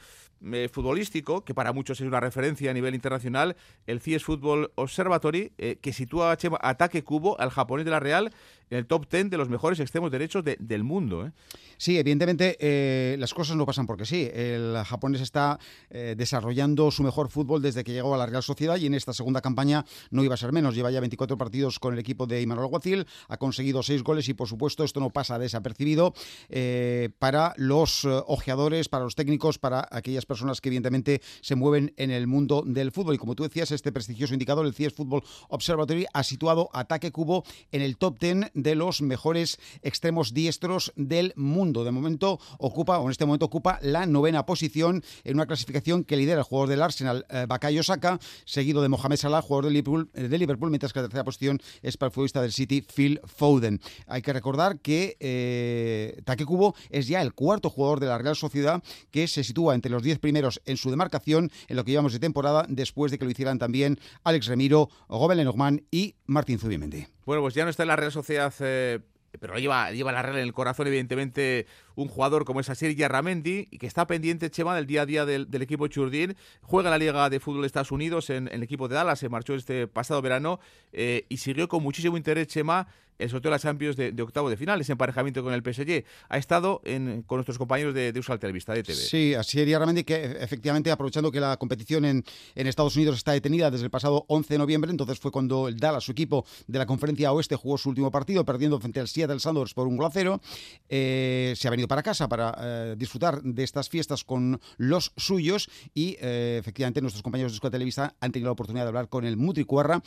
[0.72, 5.50] futbolístico, que para muchos es una referencia a nivel internacional, el CIES Football Observatory,
[5.82, 8.34] que sitúa Chema, ataque cubo al japonés de la Real
[8.74, 11.26] el top 10 de los mejores extremos derechos del mundo.
[11.26, 11.32] ¿eh?
[11.78, 14.30] Sí, evidentemente las cosas no pasan porque sí.
[14.34, 15.60] El japonés está
[15.90, 19.42] desarrollando su mejor fútbol desde que llegó a la Real Sociedad y en esta segunda
[19.42, 20.76] campaña no iba a ser menos.
[20.76, 24.34] Lleva ya 24 partidos con el equipo de Imanol Alguacil, ha conseguido seis goles y
[24.34, 26.14] por supuesto esto no pasa desapercibido
[26.50, 31.94] eh, para los eh, ojeadores, para los técnicos, para aquellas personas que evidentemente se mueven
[31.98, 33.16] en el mundo del fútbol.
[33.16, 37.44] Y como tú decías, este prestigioso indicador, el CIES Football Observatory, ha situado Ataque Cubo
[37.72, 41.84] en el top 10 de los mejores extremos diestros del mundo.
[41.84, 46.18] De momento ocupa, o en este momento ocupa la novena posición en una clasificación que
[46.18, 50.10] lidera el jugador del Arsenal, eh, Bakayo Saka, seguido de Mohamed Salah, jugador de Liverpool,
[50.14, 53.82] de Liverpool, mientras que la tercera posición es para el futbolista del City, Phil Foden.
[54.08, 58.36] Hay que recordar que eh, Take Kubo es ya el cuarto jugador de la Real
[58.36, 62.14] Sociedad que se sitúa entre los diez primeros en su demarcación en lo que llevamos
[62.14, 67.13] de temporada, después de que lo hicieran también Alex Remiro, Gobel Lenormand y Martín Zubimendi.
[67.26, 68.54] Bueno, pues ya no está en la Real Sociedad.
[68.60, 69.00] Eh,
[69.40, 73.66] pero lleva, lleva la regla en el corazón, evidentemente, un jugador como es Asier Yarramendi,
[73.66, 76.36] que está pendiente, Chema, del día a día del, equipo Churdín.
[76.62, 79.56] Juega la Liga de Fútbol de Estados Unidos en, el equipo de Dallas, se marchó
[79.56, 80.60] este pasado verano
[80.92, 82.88] eh, y siguió con muchísimo interés, Chema,
[83.20, 86.04] el sorteo de las Champions de, octavo de final, ese emparejamiento con el PSG.
[86.30, 86.82] Ha estado
[87.26, 88.98] con nuestros compañeros de, de Usal Televista, de TV.
[88.98, 92.24] Sí, así sería realmente que efectivamente aprovechando que la competición en,
[92.56, 95.78] en, Estados Unidos está detenida desde el pasado 11 de noviembre, entonces fue cuando el
[95.78, 99.40] Dallas, su equipo de la conferencia oeste, jugó su último partido, perdiendo frente al Seattle
[99.40, 100.42] Sanders por un gol a cero.
[100.90, 105.70] Eh, se ha venido para casa para eh, disfrutar de estas fiestas con los suyos
[105.94, 109.26] y eh, efectivamente nuestros compañeros de Escuela Televista han tenido la oportunidad de hablar con
[109.26, 110.02] el Mutri Cuerra,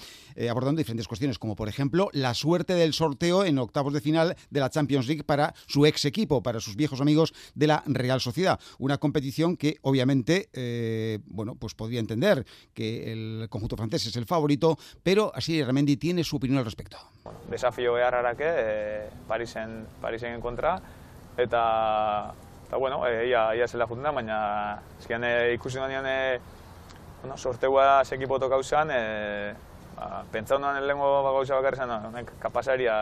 [0.51, 4.61] abordando diferentes cuestiones, como por ejemplo la suerte del sorteo en octavos de final de
[4.61, 8.59] la Champions League para su ex equipo, para sus viejos amigos de la Real Sociedad.
[8.79, 14.27] Una competición que obviamente, eh, bueno, pues podría entender que el conjunto francés es el
[14.27, 16.99] favorito, pero así Ramendi tiene su opinión al respecto.
[17.51, 20.81] Desafío beharrarake, eh, Parisen, Parisen en kontra,
[21.37, 22.33] eta,
[22.67, 24.39] eta bueno, eh, ia, ia zela juten da, baina
[24.99, 26.41] ezkian eh, ikusi nanean eh,
[27.23, 29.55] bueno, sorteua sekipo toka usan, eh,
[29.97, 32.97] ba, pentsa honan lehenko gauza bakarri zen, honek kapasaria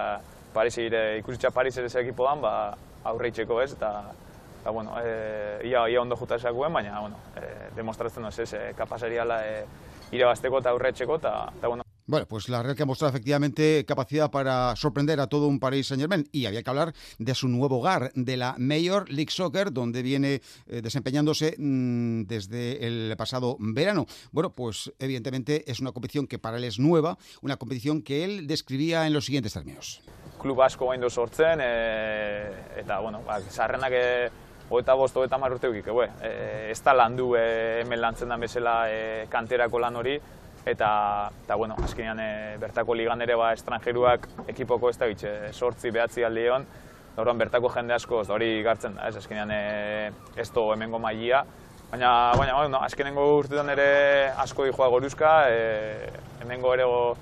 [0.55, 2.53] Parisi ire, ikusitza Paris ere ekipoan, ba,
[3.11, 3.91] aurreitzeko ez, eta,
[4.61, 8.63] eta bueno, e, ia, ia ondo juta esakuen, baina, bueno, e, demostratzen ez, ez, e,
[8.79, 9.57] kapaseriala e,
[10.15, 14.31] irabazteko eta aurreitzeko, eta, eta bueno, Bueno, pues la Real que ha mostrado efectivamente capacidad
[14.31, 17.79] para sorprender a todo un Paris Saint Germain y había que hablar de su nuevo
[17.79, 24.05] hogar, de la Major League Soccer, donde viene eh, desempeñándose mm, desde el pasado verano.
[24.33, 28.47] Bueno, pues evidentemente es una competición que para él es nueva, una competición que él
[28.47, 30.03] describía en los siguientes términos.
[30.43, 34.05] Club asko gaindu sortzen, e, eta, bueno, ba, sarrenak e,
[34.77, 39.79] eta bosto eta marrurte e, ez da landu e, hemen lantzen da bezala e, kanterako
[39.79, 40.21] lan hori,
[40.67, 45.93] eta, eta bueno, azkenean e, bertako ligan ere ba, estrangeruak ekipoko ez da bitxe, sortzi
[45.95, 46.67] behatzi aldi egon,
[47.15, 49.15] Dauran bertako jende asko hori gartzen da, ez?
[49.21, 51.45] Azkenean e, ez do hemengo mailia,
[51.93, 56.09] baina, baina bueno, azkenengo urtetan ere asko di joa goruzka, e,
[56.43, 57.17] hemengo ere go,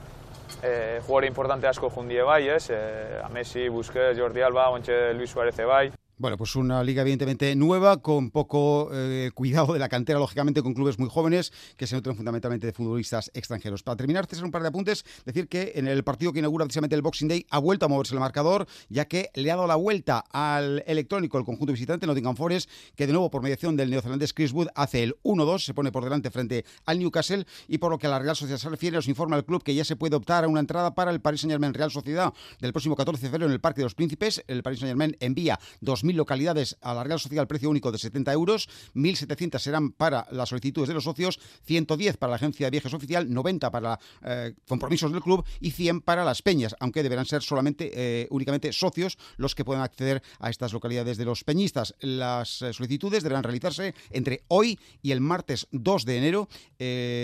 [0.62, 5.30] e, jugador importante asko jundie bai, ez, e, a Messi, Busquets, Jordi Alba, ontxe Luis
[5.30, 10.18] Suárez bai, Bueno, pues una liga evidentemente nueva, con poco eh, cuidado de la cantera,
[10.18, 13.82] lógicamente, con clubes muy jóvenes que se nutren fundamentalmente de futbolistas extranjeros.
[13.82, 16.94] Para terminar, César, un par de apuntes, decir que en el partido que inaugura precisamente
[16.94, 19.76] el Boxing Day ha vuelto a moverse el marcador, ya que le ha dado la
[19.76, 24.34] vuelta al electrónico el conjunto visitante Nottingham Forest, que de nuevo por mediación del neozelandés
[24.34, 27.98] Chris Wood hace el 1-2, se pone por delante frente al Newcastle y por lo
[27.98, 30.14] que a la Real Sociedad se refiere, nos informa el club que ya se puede
[30.14, 33.46] optar a una entrada para el Paris Saint-Germain Real Sociedad del próximo 14 de febrero
[33.46, 34.44] en el Parque de los Príncipes.
[34.46, 35.58] El Paris Saint-Germain envía
[36.02, 40.26] 2.000 localidades a la Real Social al precio único de 70 euros, 1.700 serán para
[40.30, 44.54] las solicitudes de los socios, 110 para la agencia de viajes oficial, 90 para eh,
[44.66, 49.18] compromisos del club y 100 para las peñas, aunque deberán ser solamente eh, únicamente socios
[49.36, 51.94] los que puedan acceder a estas localidades de los peñistas.
[52.00, 56.48] Las eh, solicitudes deberán realizarse entre hoy y el martes 2 de enero,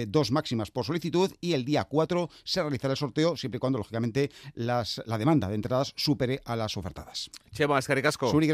[0.08, 3.78] dos máximas por solicitud, y el día 4 se realizará el sorteo, siempre y cuando,
[3.78, 7.30] lógicamente, las, la demanda de entradas supere a las ofertadas.
[7.52, 8.30] Chema, Escaricasco.
[8.30, 8.46] Suri,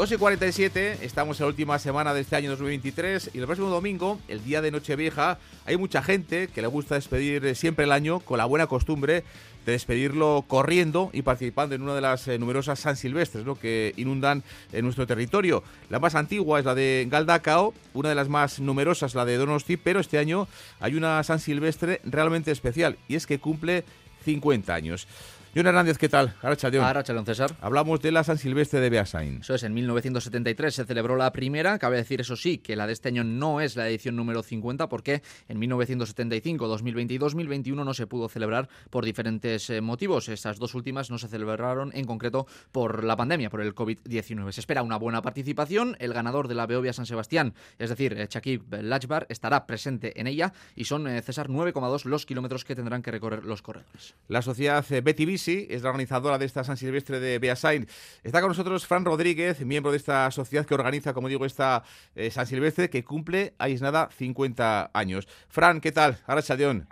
[0.00, 3.68] 2 y 47, estamos en la última semana de este año 2023 y el próximo
[3.68, 5.36] domingo, el día de Nochevieja,
[5.66, 9.24] hay mucha gente que le gusta despedir siempre el año con la buena costumbre
[9.66, 14.42] de despedirlo corriendo y participando en una de las eh, numerosas San Silvestres que inundan
[14.72, 15.62] en nuestro territorio.
[15.90, 19.76] La más antigua es la de Galdacao, una de las más numerosas la de Donosti,
[19.76, 20.48] pero este año
[20.80, 23.84] hay una San Silvestre realmente especial y es que cumple
[24.24, 25.06] 50 años.
[25.52, 26.32] John Hernández, ¿qué tal?
[26.42, 27.26] Arachalón.
[27.26, 27.56] César.
[27.60, 29.40] Hablamos de la San Silvestre de Beasain.
[29.40, 31.76] Eso es, en 1973 se celebró la primera.
[31.80, 34.88] Cabe decir, eso sí, que la de este año no es la edición número 50
[34.88, 40.28] porque en 1975, 2020 y 2021 no se pudo celebrar por diferentes eh, motivos.
[40.28, 44.52] Estas dos últimas no se celebraron en concreto por la pandemia, por el COVID-19.
[44.52, 45.96] Se espera una buena participación.
[45.98, 50.52] El ganador de la Beovia San Sebastián, es decir, Chakib Lachbar, estará presente en ella
[50.76, 54.14] y son, eh, César, 9,2 los kilómetros que tendrán que recorrer los corredores.
[54.28, 57.86] La sociedad eh, Betty sí, es la organizadora de esta San Silvestre de Beasain.
[58.22, 61.82] Está con nosotros Fran Rodríguez, miembro de esta sociedad que organiza, como digo, esta
[62.14, 65.26] eh, San Silvestre, que cumple, ahí es nada, 50 años.
[65.48, 66.18] Fran, ¿qué tal?
[66.26, 66.86] Arrachaldeón.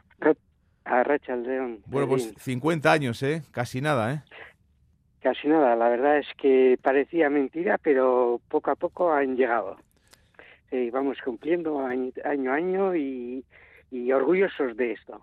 [0.85, 1.83] Arrachaldeón.
[1.87, 3.43] Bueno, pues 50 años, ¿eh?
[3.51, 4.23] Casi nada, ¿eh?
[5.21, 9.77] Casi nada, la verdad es que parecía mentira, pero poco a poco han llegado.
[10.71, 13.45] Eh, vamos cumpliendo año a año y
[14.13, 15.23] orgullosos de esto.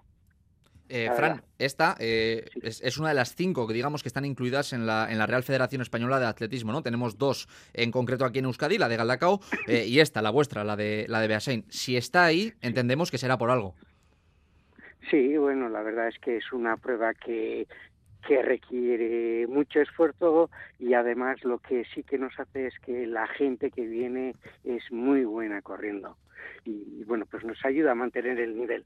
[0.87, 4.71] Eh, Fran, esta eh, es, es una de las cinco que digamos que están incluidas
[4.71, 6.83] en la, en la Real Federación Española de Atletismo, ¿no?
[6.83, 10.63] Tenemos dos en concreto aquí en Euskadi, la de Galdacao eh, y esta, la vuestra,
[10.63, 11.65] la de la de Beasain.
[11.69, 13.73] Si está ahí, entendemos que será por algo.
[15.09, 17.67] Sí, bueno, la verdad es que es una prueba que,
[18.27, 23.27] que requiere mucho esfuerzo y además lo que sí que nos hace es que la
[23.27, 26.17] gente que viene es muy buena corriendo
[26.63, 28.83] y bueno, pues nos ayuda a mantener el nivel.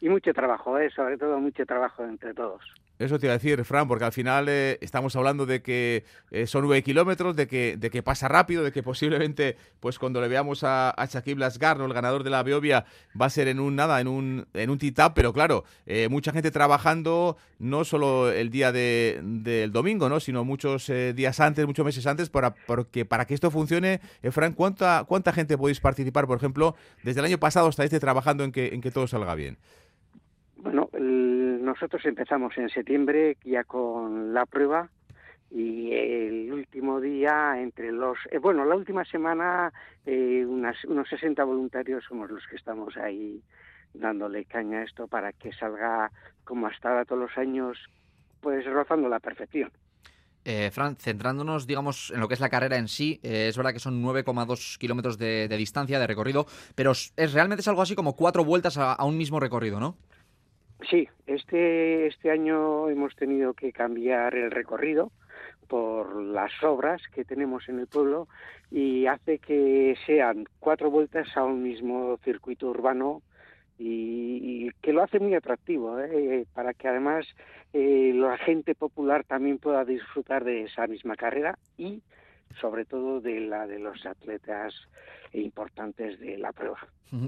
[0.00, 0.90] Y mucho trabajo, ¿eh?
[0.94, 2.62] sobre todo mucho trabajo entre todos.
[2.98, 6.46] Eso te iba a decir, Fran, porque al final eh, estamos hablando de que eh,
[6.46, 10.28] son nueve kilómetros, de que, de que pasa rápido, de que posiblemente, pues cuando le
[10.28, 11.84] veamos a, a Shaquille Blasgar, ¿no?
[11.84, 12.86] el ganador de la Beovia,
[13.20, 16.32] va a ser en un nada, en un, en un titap, pero claro, eh, mucha
[16.32, 20.18] gente trabajando no solo el día de- del domingo, ¿no?
[20.18, 24.54] sino muchos eh, días antes, muchos meses antes, para, porque para que esto funcione, Fran,
[24.54, 28.52] ¿cuánta, ¿cuánta gente podéis participar, por ejemplo, desde el año pasado hasta este trabajando en
[28.52, 29.58] que, en que todo salga bien?
[30.56, 34.88] Bueno, nosotros empezamos en septiembre ya con la prueba
[35.50, 39.72] y el último día entre los eh, bueno la última semana
[40.04, 43.40] eh, unas, unos 60 voluntarios somos los que estamos ahí
[43.94, 46.10] dándole caña a esto para que salga
[46.42, 47.78] como hasta ahora todos los años
[48.40, 49.70] pues rozando la perfección
[50.48, 53.72] Eh, Fran, centrándonos, digamos, en lo que es la carrera en sí, eh, es verdad
[53.72, 56.46] que son 9,2 kilómetros de, distancia, de recorrido,
[56.76, 59.96] pero es, realmente es algo así como cuatro vueltas a un mismo recorrido, ¿no?
[60.82, 65.10] Sí, este, este año hemos tenido que cambiar el recorrido
[65.68, 68.28] por las obras que tenemos en el pueblo
[68.70, 73.22] y hace que sean cuatro vueltas a un mismo circuito urbano
[73.78, 76.46] y, que lo hace muy atractivo, ¿eh?
[76.54, 77.26] para que además
[77.72, 82.02] eh, la gente popular también pueda disfrutar de esa misma carrera y
[82.60, 84.74] sobre todo de la de los atletas
[85.32, 86.78] importantes de la prueba.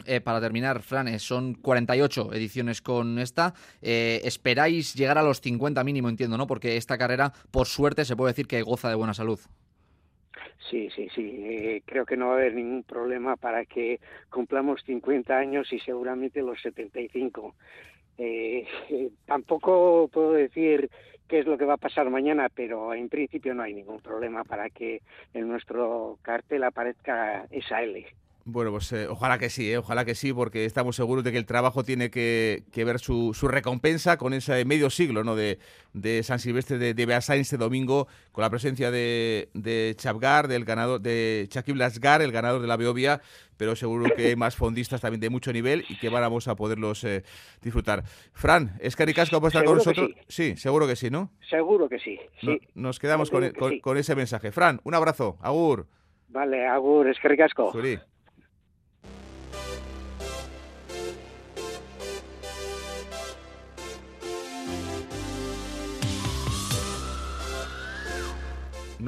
[0.06, 3.54] Eh, para terminar, Fran, eh, son 48 ediciones con esta.
[3.80, 6.46] Eh, esperáis llegar a los 50 mínimo, entiendo, ¿no?
[6.46, 9.38] Porque esta carrera, por suerte, se puede decir que goza de buena salud.
[10.68, 11.22] Sí, sí, sí.
[11.44, 14.00] eh, creo que no va a haber ningún problema para que
[14.30, 17.54] cumplamos 50 años y seguramente los 75.
[18.18, 18.66] Eh,
[19.26, 20.90] tampoco puedo decir
[21.28, 24.44] qué es lo que va a pasar mañana, pero en principio no hay ningún problema
[24.44, 25.02] para que
[25.34, 28.06] en nuestro cartel aparezca esa L.
[28.50, 31.36] Bueno, pues eh, ojalá que sí, eh, ojalá que sí, porque estamos seguros de que
[31.36, 35.36] el trabajo tiene que, que ver su, su recompensa con ese medio siglo ¿no?
[35.36, 35.58] de,
[35.92, 40.64] de San Silvestre de, de Beasain este domingo, con la presencia de, de Chavgar, del
[40.64, 43.20] ganador, de Chakib Lasgar, el ganador de la Beovia,
[43.58, 47.04] pero seguro que hay más fondistas también de mucho nivel y que vamos a poderlos
[47.04, 47.24] eh,
[47.60, 48.04] disfrutar.
[48.32, 50.26] Fran, ¿es Caricasco por estar con Seguro que nosotros?
[50.34, 50.56] Sí.
[50.56, 51.30] seguro que sí, ¿no?
[51.50, 52.18] Seguro que sí.
[52.40, 52.60] No- sí.
[52.74, 53.80] nos quedamos con, que con- sí.
[53.82, 54.52] con ese mensaje.
[54.52, 55.86] Fran, un abrazo, Agur.
[56.30, 57.72] Vale, Agur, es que ricasco.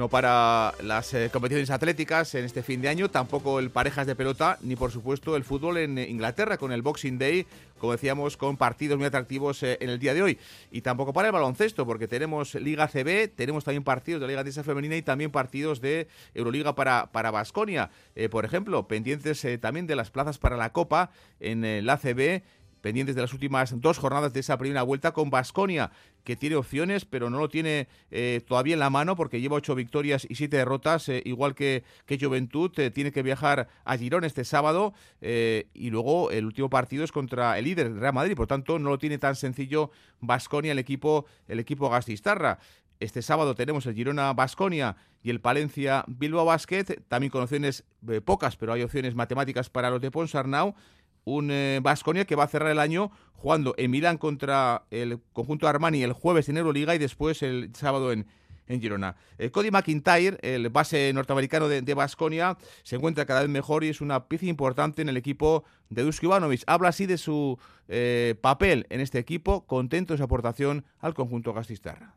[0.01, 4.15] No para las eh, competiciones atléticas en este fin de año, tampoco el parejas de
[4.15, 7.45] pelota, ni por supuesto el fútbol en eh, Inglaterra con el Boxing Day,
[7.77, 10.39] como decíamos, con partidos muy atractivos eh, en el día de hoy.
[10.71, 14.63] Y tampoco para el baloncesto, porque tenemos Liga CB, tenemos también partidos de Liga Andesa
[14.63, 17.91] Femenina y también partidos de Euroliga para para Basconia.
[18.31, 22.41] por ejemplo, pendientes también de las plazas para la Copa en la CB
[22.81, 25.91] pendientes de las últimas dos jornadas de esa primera vuelta con Basconia,
[26.23, 29.75] que tiene opciones, pero no lo tiene eh, todavía en la mano porque lleva ocho
[29.75, 32.71] victorias y siete derrotas, eh, igual que, que Juventud.
[32.79, 37.57] eh, tiene que viajar a Girón este sábado y luego el último partido es contra
[37.57, 38.35] el líder, Real Madrid.
[38.35, 42.59] Por tanto, no lo tiene tan sencillo Basconia, el equipo, el equipo Gastistarra.
[42.99, 47.83] Este sábado tenemos el Girona Basconia y el Palencia Bilbao Basket, también con opciones
[48.25, 50.75] pocas, pero hay opciones matemáticas para los de Ponsarnau
[51.25, 51.51] un
[51.81, 56.13] Vasconia que va a cerrar el año jugando en Milán contra el conjunto Armani el
[56.13, 58.27] jueves en Euroliga y después el sábado en,
[58.67, 59.15] en Girona.
[59.37, 64.01] Eh, Cody McIntyre, el base norteamericano de Vasconia, se encuentra cada vez mejor y es
[64.01, 66.63] una pieza importante en el equipo de Dusko Ivanovic.
[66.67, 71.53] Habla así de su eh, papel en este equipo, contento de su aportación al conjunto
[71.53, 72.13] gastistarra.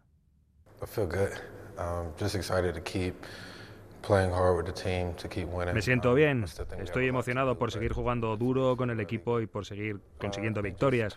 [0.82, 1.32] I feel good.
[1.78, 3.14] Um, just excited to keep
[5.72, 6.44] Me siento Um, bien.
[6.80, 11.16] Estoy emocionado do, por seguir jugando duro con el equipo y por seguir consiguiendo victorias.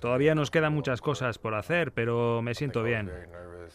[0.00, 3.10] Todavía nos quedan muchas cosas por hacer, pero me siento bien.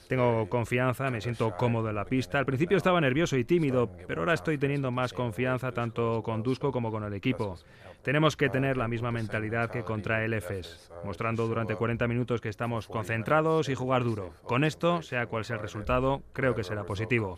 [0.08, 2.40] Tengo confianza, me siento cómodo en la pista.
[2.40, 6.72] Al principio estaba nervioso y tímido, pero ahora estoy teniendo más confianza tanto con Dusko
[6.72, 7.58] como con el equipo.
[8.04, 12.48] Tenemos que tener la misma mentalidad que contra el EFES, mostrando durante 40 minutos que
[12.48, 14.32] estamos concentrados y jugar duro.
[14.44, 17.38] Con esto, sea cual sea el resultado, creo que será positivo.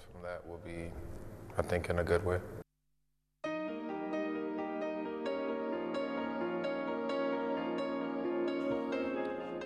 [1.60, 2.40] I think, in a good way.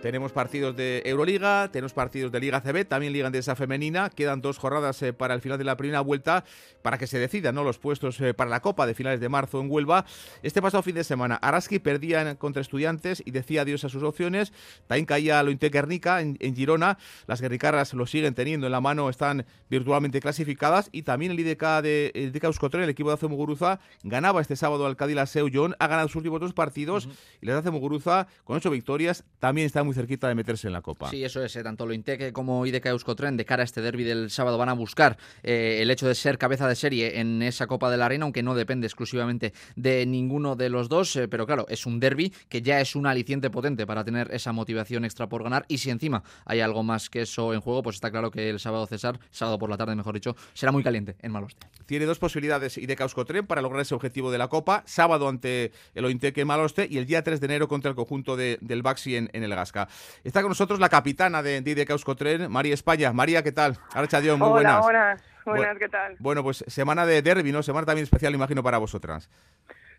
[0.04, 4.10] Tenemos partidos de Euroliga, tenemos partidos de Liga CB, también Liga Andesa Femenina.
[4.10, 6.44] Quedan dos jornadas eh, para el final de la primera vuelta
[6.82, 7.64] para que se decidan ¿no?
[7.64, 10.04] los puestos eh, para la Copa de finales de marzo en Huelva.
[10.42, 14.52] Este pasado fin de semana, Araski perdía contra Estudiantes y decía adiós a sus opciones.
[14.88, 16.98] También caía Lointe Guernica en, en, Girona.
[17.26, 20.90] Las guerricarras lo siguen teniendo en la mano, están virtualmente clasificadas.
[20.92, 24.86] Y también el IDK de el IDK Euskotren, el equipo de Muguruza, ganaba este sábado
[24.86, 25.78] al Cádiz Seu John.
[25.80, 27.08] Ha ganado sus últimos dos partidos
[27.40, 30.82] y les hace Muguruza, con ocho victorias, también está muy cerquita de meterse en la
[30.82, 31.10] Copa.
[31.10, 31.56] Sí, eso es.
[31.56, 34.70] Eh, tanto lo Intec como IDK Euskotren de cara a este derby del sábado van
[34.70, 38.08] a buscar eh, el hecho de ser cabeza de serie en esa Copa de la
[38.08, 41.16] Reina, aunque no depende exclusivamente de ninguno de los dos.
[41.16, 44.52] Eh, pero claro, es un derby que ya es un aliciente potente para tener esa
[44.52, 45.66] motivación extra por ganar.
[45.68, 48.60] Y si encima hay algo más que eso en juego, pues está claro que el
[48.60, 51.68] sábado César, sábado por la tarde mejor dicho, será muy caliente en Maloste.
[51.86, 54.84] Tiene dos posibilidades IDK Euskotren para lograr ese objetivo de la Copa.
[54.86, 58.36] Sábado ante el Ointec en Maloste y el día 3 de enero contra el conjunto
[58.36, 59.83] de, del Baxi en, en el Gasca.
[60.24, 63.14] Está con nosotros la capitana de IDK Euskotren, María España.
[63.14, 63.78] María, ¿qué tal?
[63.94, 64.82] Archa Dios, muy Hola, buenas.
[64.82, 65.22] buenas.
[65.46, 66.16] Buenas, ¿qué tal?
[66.20, 67.62] Bueno, pues semana de derby, ¿no?
[67.64, 69.30] Semana también especial, imagino, para vosotras.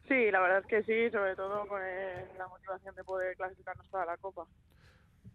[0.08, 3.86] Sí, la verdad es que sí, sobre todo con eh, la motivación de poder clasificarnos
[3.88, 4.44] para la Copa.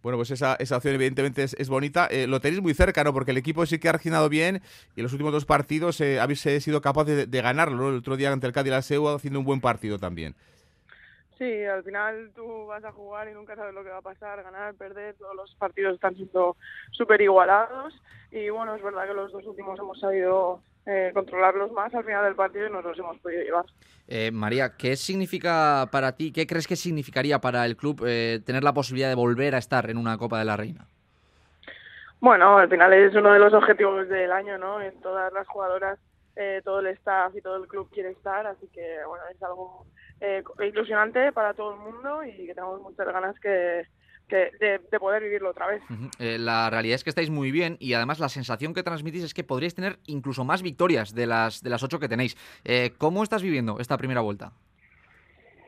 [0.01, 2.07] Bueno, pues esa, esa opción evidentemente es, es bonita.
[2.09, 3.11] Eh, lo tenéis muy cerca, ¿no?
[3.13, 4.61] Porque el equipo sí que ha reaccionado bien
[4.95, 7.89] y en los últimos dos partidos eh, habéis sido capaces de, de ganarlo, ¿no?
[7.89, 10.35] El otro día ante el Cádiz la SEU haciendo un buen partido también.
[11.39, 14.43] Sí, al final tú vas a jugar y nunca sabes lo que va a pasar,
[14.43, 16.57] ganar, perder, todos los partidos están siendo
[16.91, 17.93] súper igualados
[18.29, 22.25] y bueno, es verdad que los dos últimos hemos sabido eh, controlarlos más al final
[22.25, 23.65] del partido y nos los hemos podido llevar.
[24.09, 28.61] Eh, María, ¿qué significa para ti, qué crees que significaría para el club eh, tener
[28.61, 30.87] la posibilidad de volver a estar en una Copa de la Reina?
[32.19, 34.81] Bueno, al final es uno de los objetivos del año, ¿no?
[34.81, 35.99] En todas las jugadoras,
[36.35, 39.85] eh, todo el staff y todo el club quiere estar, así que bueno, es algo
[40.21, 43.85] eh, ilusionante para todo el mundo y que tenemos muchas ganas que,
[44.27, 45.81] que de, de, poder vivirlo otra vez.
[45.89, 46.11] Uh -huh.
[46.19, 49.33] eh, la realidad es que estáis muy bien y además la sensación que transmitís es
[49.33, 52.35] que podríais tener incluso más victorias de las de las ocho que tenéis.
[52.63, 54.51] Eh, ¿Cómo estás viviendo esta primera vuelta?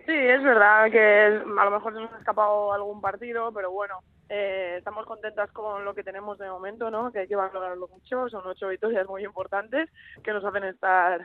[0.06, 1.26] Sí, es verdad que
[1.60, 3.99] a lo mejor se nos ha escapado algún partido, pero bueno,
[4.30, 7.12] eh, estamos contentas con lo que tenemos de momento, ¿no?
[7.12, 9.89] Que hay que valorarlo mucho, son ocho victorias muy importantes
[10.24, 11.22] que nos hacen estar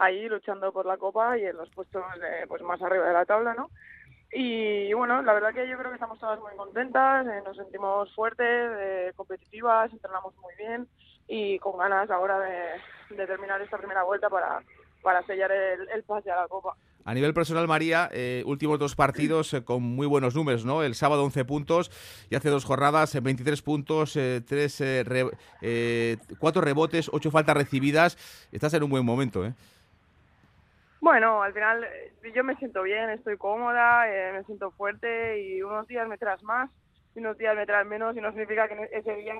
[0.00, 3.26] ahí luchando por la Copa y en los puestos eh, pues más arriba de la
[3.26, 3.70] tabla, ¿no?
[4.32, 8.12] Y bueno, la verdad que yo creo que estamos todas muy contentas, eh, nos sentimos
[8.14, 8.46] fuertes,
[8.78, 10.88] eh, competitivas, entrenamos muy bien
[11.28, 14.62] y con ganas ahora de, de terminar esta primera vuelta para,
[15.02, 16.76] para sellar el, el, pase a la Copa.
[17.04, 20.82] A nivel personal, María, eh, últimos dos partidos eh, con muy buenos números, ¿no?
[20.82, 21.90] El sábado 11 puntos
[22.28, 25.28] y hace dos jornadas 23 puntos, eh, tres, re,
[26.38, 28.18] cuatro rebotes, ocho faltas recibidas.
[28.52, 29.54] Estás en un buen momento, ¿eh?
[31.00, 31.86] Bueno, al final
[32.34, 36.42] yo me siento bien, estoy cómoda, eh, me siento fuerte y unos días me traes
[36.42, 36.70] más
[37.14, 39.34] y unos días me traes menos y no significa que ese día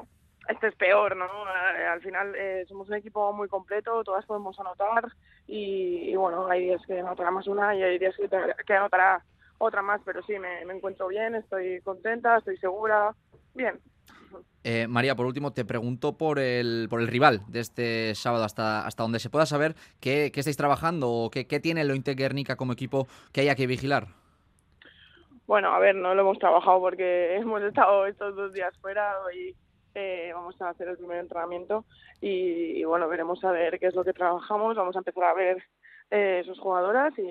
[0.49, 1.27] este es peor, ¿no?
[1.27, 5.05] Eh, al final eh, somos un equipo muy completo, todas podemos anotar
[5.47, 8.29] y, y, bueno, hay días que anotará más una y hay días que,
[8.67, 9.23] que anotará
[9.59, 13.15] otra más, pero sí, me, me encuentro bien, estoy contenta, estoy segura,
[13.55, 13.79] bien.
[14.63, 18.87] Eh, María, por último, te pregunto por el, por el rival de este sábado, hasta,
[18.87, 22.15] hasta donde se pueda saber qué, qué estáis trabajando o qué, qué tiene el Ointe
[22.15, 24.09] Guernica como equipo que haya que vigilar.
[25.47, 29.55] Bueno, a ver, no lo hemos trabajado porque hemos estado estos dos días fuera y
[29.95, 31.85] eh, vamos a hacer el primer entrenamiento
[32.21, 35.35] y, y, bueno, veremos a ver qué es lo que trabajamos, vamos a empezar a
[35.35, 35.63] ver
[36.11, 37.29] eh, sus jugadoras y,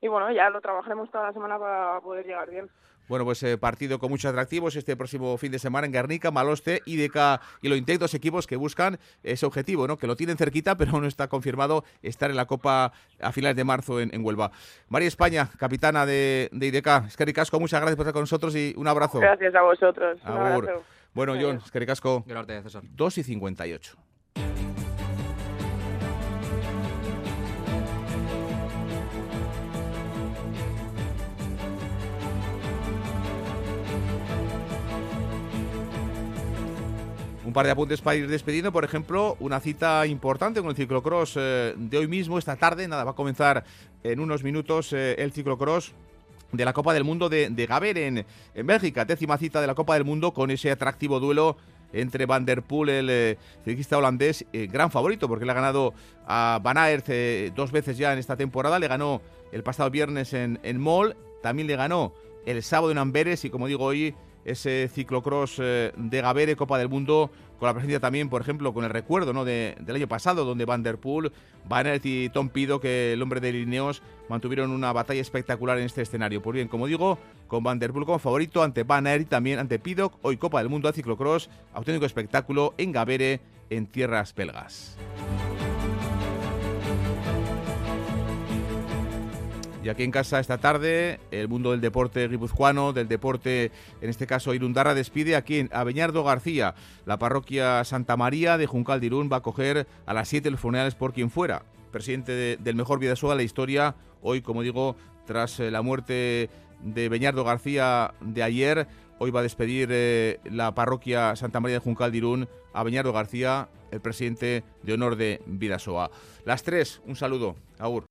[0.00, 2.68] y bueno, ya lo trabajaremos toda la semana para poder llegar bien.
[3.08, 6.82] Bueno, pues eh, partido con muchos atractivos este próximo fin de semana en Guernica, Maloste,
[6.84, 9.96] IDK y lo Intec, dos equipos que buscan ese objetivo, ¿no?
[9.96, 13.56] Que lo tienen cerquita, pero aún no está confirmado estar en la Copa a finales
[13.56, 14.50] de marzo en, en Huelva.
[14.88, 17.06] María España, capitana de, de IDK.
[17.08, 19.20] Esqueri Casco, muchas gracias por estar con nosotros y un abrazo.
[19.20, 20.18] Gracias a vosotros.
[20.24, 20.84] Un abrazo.
[21.14, 22.24] Bueno, John, Esqueri Casco.
[22.26, 22.82] Gracias, César.
[22.84, 24.07] 2 y 58.
[37.48, 41.32] Un par de apuntes para ir despidiendo, por ejemplo, una cita importante con el ciclocross
[41.38, 43.64] eh, de hoy mismo, esta tarde, nada, va a comenzar
[44.04, 45.94] en unos minutos eh, el ciclocross
[46.52, 49.74] de la Copa del Mundo de, de Gaber en, en, Bélgica, décima cita de la
[49.74, 51.56] Copa del Mundo con ese atractivo duelo
[51.94, 55.94] entre Van der Poel, el eh, ciclista holandés, eh, gran favorito porque le ha ganado
[56.26, 57.08] a Van Aert
[57.56, 59.22] dos veces ya en esta temporada, le ganó
[59.52, 62.12] el pasado viernes en, en Mol, también le ganó
[62.44, 64.14] el sábado en Amberes y como digo hoy
[64.50, 68.84] ese ciclocross eh, de Gavere, Copa del Mundo, con la presencia también, por ejemplo, con
[68.84, 69.44] el recuerdo ¿no?
[69.44, 71.32] del año pasado, donde Van Der Poel,
[71.68, 76.02] Van y Tom Pido, que el hombre de Lineos, mantuvieron una batalla espectacular en este
[76.02, 76.40] escenario.
[76.40, 77.18] Pues bien, como digo,
[77.48, 80.68] con Van Der Poel como favorito ante Van y también ante Pido, hoy Copa del
[80.68, 83.40] Mundo de ciclocross, auténtico espectáculo en Gavere,
[83.70, 84.96] en tierras belgas.
[89.88, 93.72] Y aquí en casa esta tarde, el mundo del deporte guipuzcoano, del deporte,
[94.02, 96.74] en este caso Irundarra, despide aquí en Abeñardo García.
[97.06, 100.94] La parroquia Santa María de Juncal de va a coger a las 7 los funerales
[100.94, 101.62] por quien fuera.
[101.90, 106.50] Presidente del mejor Vidasoa de la historia, hoy, como digo, tras eh, la muerte
[106.82, 111.80] de Beñardo García de ayer, hoy va a despedir eh, la parroquia Santa María de
[111.80, 116.10] Juncal de a Beñardo García, el presidente de honor de Vidasoa.
[116.44, 117.56] Las tres, un saludo.
[117.78, 118.04] Agur.